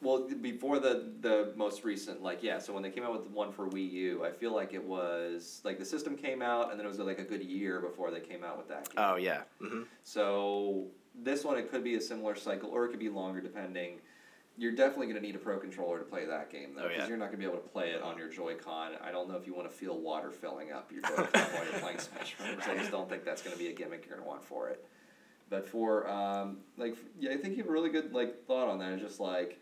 [0.00, 2.58] Well, before the the most recent, like yeah.
[2.58, 4.82] So when they came out with the one for Wii U, I feel like it
[4.84, 8.10] was like the system came out, and then it was like a good year before
[8.10, 8.88] they came out with that.
[8.94, 9.04] Game.
[9.04, 10.86] oh yeah, hmm So
[11.22, 14.00] this one, it could be a similar cycle, or it could be longer, depending.
[14.56, 17.02] You're definitely going to need a pro controller to play that game, though, Oh, because
[17.02, 17.08] yeah.
[17.08, 18.92] you're not going to be able to play it on your Joy-Con.
[19.04, 21.80] I don't know if you want to feel water filling up your Joy-Con while you're
[21.80, 22.64] playing Smash Brothers.
[22.68, 24.68] I just don't think that's going to be a gimmick you're going to want for
[24.68, 24.84] it.
[25.48, 28.80] But for um, like, yeah, I think you have a really good like thought on
[28.80, 28.92] that.
[28.94, 29.60] It's just like,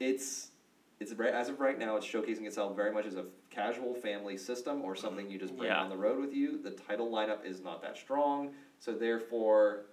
[0.00, 0.50] it's
[0.98, 4.36] it's right as of right now, it's showcasing itself very much as a casual family
[4.36, 5.80] system or something you just bring Yeah.
[5.80, 6.60] on the road with you.
[6.62, 9.86] The title lineup is not that strong, so therefore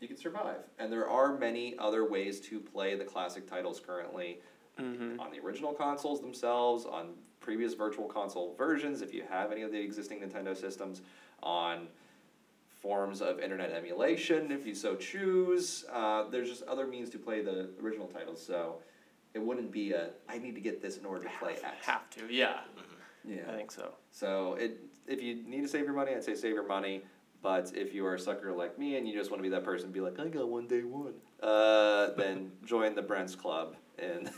[0.00, 0.56] you can survive.
[0.78, 4.38] And there are many other ways to play the classic titles currently
[4.80, 5.20] Mm-hmm.
[5.20, 7.08] on the original consoles themselves, on
[7.40, 11.02] previous virtual console versions, if you have any of the existing Nintendo systems,
[11.42, 11.86] on
[12.80, 15.84] forms of internet emulation, if you so choose.
[15.92, 18.76] Uh, there's just other means to play the original titles, so
[19.34, 21.62] it wouldn't be a I need to get this in order to play X.
[21.82, 22.60] Have to, yeah.
[23.22, 23.40] Yeah.
[23.52, 23.92] I think so.
[24.12, 27.02] So it if you need to save your money, I'd say save your money.
[27.42, 29.64] But if you are a sucker like me and you just want to be that
[29.64, 33.76] person, and be like, I got one day one, uh, then join the Brents Club
[33.98, 34.30] and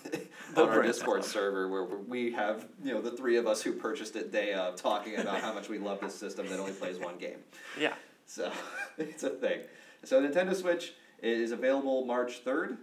[0.54, 1.32] The on our Brents Discord Club.
[1.32, 4.76] server where we have you know the three of us who purchased it day of
[4.76, 7.38] talking about how much we love this system that only plays one game.
[7.78, 7.94] Yeah.
[8.26, 8.52] So
[8.98, 9.60] it's a thing.
[10.04, 12.78] So Nintendo Switch is available March third,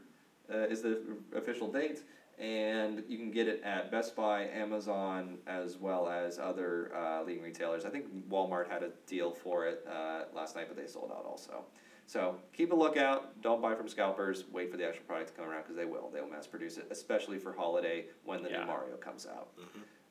[0.53, 1.01] uh, is the
[1.36, 2.01] official date,
[2.40, 7.44] and you can get it at Best Buy, Amazon, as well as other uh, leading
[7.44, 7.86] retailers.
[7.86, 11.26] I think Walmart had a deal for it uh, last night, but they sold out
[11.26, 11.66] also.
[12.08, 13.40] So keep a lookout.
[13.42, 14.46] Don't buy from scalpers.
[14.52, 16.10] Wait for the actual product to come around because they will.
[16.14, 18.62] They will mass produce it, especially for holiday when the Yeah.
[18.62, 19.50] new Mario comes out.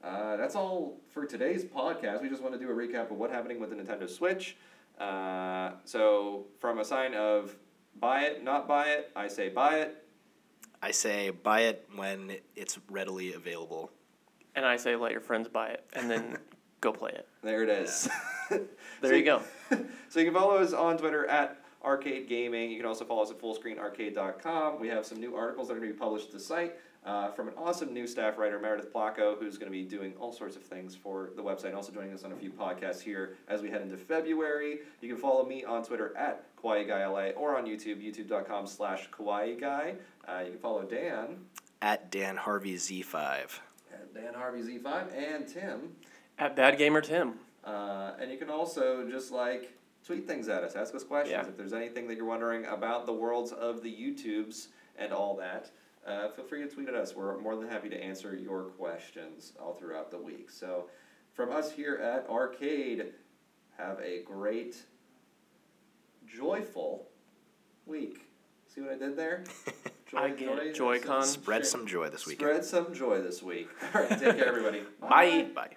[0.04, 2.22] Uh, that's all for today's podcast.
[2.22, 4.56] We just want to do a recap of what's happening with the Nintendo Switch.
[4.96, 7.56] Uh, so, from a sign of
[7.98, 10.04] buy it, not buy it, I say buy it.
[10.82, 13.90] I say buy it when it's readily available.
[14.54, 16.36] And I say let your friends buy it and then
[16.80, 17.28] go play it.
[17.42, 18.08] There it is.
[18.50, 19.42] There So you go.
[20.08, 22.70] so you can follow us on Twitter at Arcade Gaming.
[22.70, 24.80] You can also follow us at FullScreenArcade.com.
[24.80, 27.30] We have some new articles that are going to be published to the site uh,
[27.32, 30.56] from an awesome new staff writer, Meredith Placco, who's going to be doing all sorts
[30.56, 33.60] of things for the website, and also joining us on a few podcasts here as
[33.62, 34.78] we head into February.
[35.02, 39.96] You can follow me on Twitter at KawaiiGuyLA or on YouTube, youtube.com slash KawaiiGuy.
[40.26, 41.38] Uh, you can follow Dan
[41.80, 43.60] At Dan Harvey Z5.
[43.92, 45.92] at Dan Harvey Z5 and Tim.
[46.38, 47.34] At Bad Gamer Tim.
[47.64, 49.72] Uh, and you can also just like
[50.04, 51.32] tweet things at us, ask us questions.
[51.32, 51.48] Yeah.
[51.48, 55.70] If there's anything that you're wondering about the worlds of the YouTubes and all that,
[56.06, 57.14] uh, feel free to tweet at us.
[57.14, 60.48] We're more than happy to answer your questions all throughout the week.
[60.50, 60.88] So,
[61.34, 63.12] from us here at Arcade,
[63.76, 64.76] have a great,
[66.36, 67.08] joyful
[67.86, 68.20] week.
[68.66, 69.44] See what I did there?
[70.16, 70.74] I get it.
[70.74, 71.24] Joy-Con.
[71.24, 72.48] Spread some joy this weekend.
[72.48, 73.68] Spread some joy this week.
[73.94, 74.82] All right, take care, everybody.
[75.00, 75.48] Bye.
[75.54, 75.70] Bye.